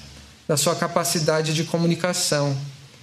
da 0.47 0.57
sua 0.57 0.77
capacidade 0.77 1.53
de 1.53 1.65
comunicação, 1.65 2.57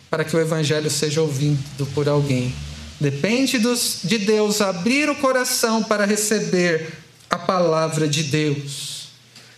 para 0.09 0.23
que 0.23 0.35
o 0.35 0.39
Evangelho 0.39 0.89
seja 0.89 1.21
ouvido 1.21 1.85
por 1.93 2.07
alguém. 2.07 2.53
Depende 2.99 3.59
dos, 3.59 3.99
de 4.03 4.17
Deus 4.17 4.61
abrir 4.61 5.09
o 5.09 5.15
coração 5.15 5.83
para 5.83 6.05
receber 6.05 6.93
a 7.29 7.37
palavra 7.37 8.07
de 8.07 8.23
Deus. 8.23 9.09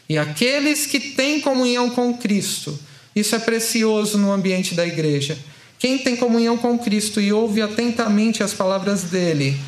E 0.10 0.18
aqueles 0.18 0.88
que 0.88 1.00
têm 1.00 1.40
comunhão 1.42 1.92
com 1.92 2.18
Cristo, 2.18 2.78
isso 3.16 3.36
é 3.36 3.40
precioso 3.40 4.18
no 4.18 4.32
ambiente 4.32 4.74
da 4.74 4.86
igreja. 4.86 5.38
Quem 5.78 6.00
tem 6.00 6.16
comunhão 6.16 6.58
com 6.58 6.80
Cristo 6.80 7.22
e 7.22 7.32
ouve 7.32 7.62
atentamente 7.62 8.42
as 8.42 8.54
palavras 8.54 9.04
dele, 9.04 9.60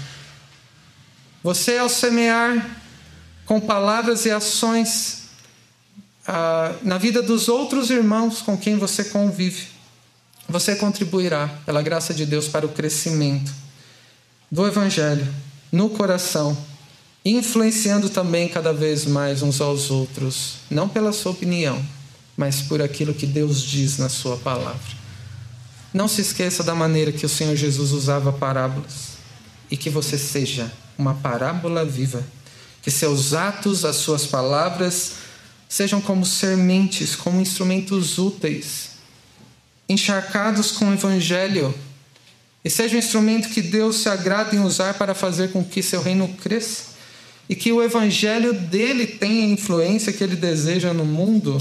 você, 1.43 1.77
ao 1.77 1.89
semear 1.89 2.77
com 3.45 3.59
palavras 3.59 4.25
e 4.25 4.31
ações 4.31 5.29
ah, 6.27 6.75
na 6.83 6.97
vida 6.97 7.21
dos 7.21 7.47
outros 7.47 7.89
irmãos 7.89 8.41
com 8.41 8.57
quem 8.57 8.77
você 8.77 9.05
convive, 9.05 9.67
você 10.47 10.75
contribuirá, 10.75 11.47
pela 11.65 11.81
graça 11.81 12.13
de 12.13 12.25
Deus, 12.25 12.47
para 12.47 12.65
o 12.65 12.69
crescimento 12.69 13.51
do 14.51 14.65
Evangelho 14.67 15.27
no 15.71 15.89
coração, 15.89 16.57
influenciando 17.23 18.09
também 18.09 18.47
cada 18.47 18.73
vez 18.73 19.05
mais 19.05 19.41
uns 19.41 19.61
aos 19.61 19.91
outros, 19.91 20.55
não 20.69 20.89
pela 20.89 21.13
sua 21.13 21.31
opinião, 21.31 21.83
mas 22.35 22.61
por 22.61 22.81
aquilo 22.81 23.13
que 23.13 23.25
Deus 23.25 23.61
diz 23.61 23.97
na 23.97 24.09
Sua 24.09 24.37
palavra. 24.37 24.97
Não 25.93 26.07
se 26.07 26.21
esqueça 26.21 26.63
da 26.63 26.73
maneira 26.73 27.11
que 27.11 27.25
o 27.25 27.29
Senhor 27.29 27.55
Jesus 27.55 27.91
usava 27.91 28.31
parábolas 28.31 29.17
e 29.69 29.77
que 29.77 29.89
você 29.89 30.17
seja 30.17 30.71
uma 30.99 31.15
parábola 31.15 31.85
viva. 31.85 32.23
Que 32.81 32.91
seus 32.91 33.33
atos, 33.33 33.85
as 33.85 33.95
suas 33.95 34.25
palavras, 34.27 35.13
sejam 35.67 36.01
como 36.01 36.25
sementes, 36.25 37.15
como 37.15 37.41
instrumentos 37.41 38.17
úteis 38.19 38.89
encharcados 39.89 40.71
com 40.71 40.87
o 40.87 40.93
Evangelho 40.93 41.73
e 42.63 42.69
seja 42.69 42.95
um 42.95 42.99
instrumento 42.99 43.49
que 43.49 43.61
Deus 43.61 43.95
se 43.95 44.09
agrada 44.09 44.55
em 44.55 44.59
usar 44.59 44.93
para 44.93 45.15
fazer 45.15 45.51
com 45.51 45.63
que 45.63 45.81
seu 45.81 45.99
reino 45.99 46.27
cresça 46.43 46.89
e 47.49 47.55
que 47.55 47.71
o 47.71 47.81
Evangelho 47.81 48.53
dele 48.53 49.07
tenha 49.07 49.45
a 49.45 49.49
influência 49.49 50.13
que 50.13 50.23
ele 50.23 50.35
deseja 50.35 50.93
no 50.93 51.05
mundo 51.05 51.57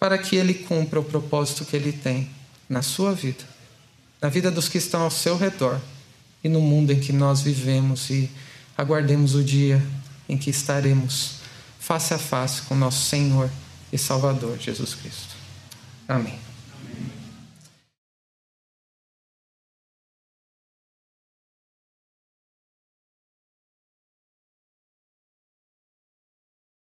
para 0.00 0.18
que 0.18 0.34
ele 0.34 0.52
cumpra 0.52 0.98
o 0.98 1.04
propósito 1.04 1.64
que 1.64 1.76
ele 1.76 1.92
tem 1.92 2.28
na 2.68 2.82
sua 2.82 3.12
vida, 3.12 3.44
na 4.20 4.28
vida 4.28 4.50
dos 4.50 4.68
que 4.68 4.78
estão 4.78 5.02
ao 5.02 5.10
seu 5.10 5.38
redor 5.38 5.80
e 6.42 6.48
no 6.48 6.60
mundo 6.60 6.92
em 6.92 6.98
que 6.98 7.12
nós 7.12 7.40
vivemos 7.40 8.10
e 8.10 8.28
aguardemos 8.76 9.34
o 9.34 9.42
dia 9.42 9.82
em 10.28 10.36
que 10.36 10.50
estaremos 10.50 11.40
face 11.78 12.14
a 12.14 12.18
face 12.18 12.62
com 12.62 12.74
nosso 12.74 13.08
Senhor 13.08 13.50
e 13.92 13.98
Salvador 13.98 14.58
Jesus 14.58 14.94
Cristo. 14.94 15.34
Amém. 16.08 16.43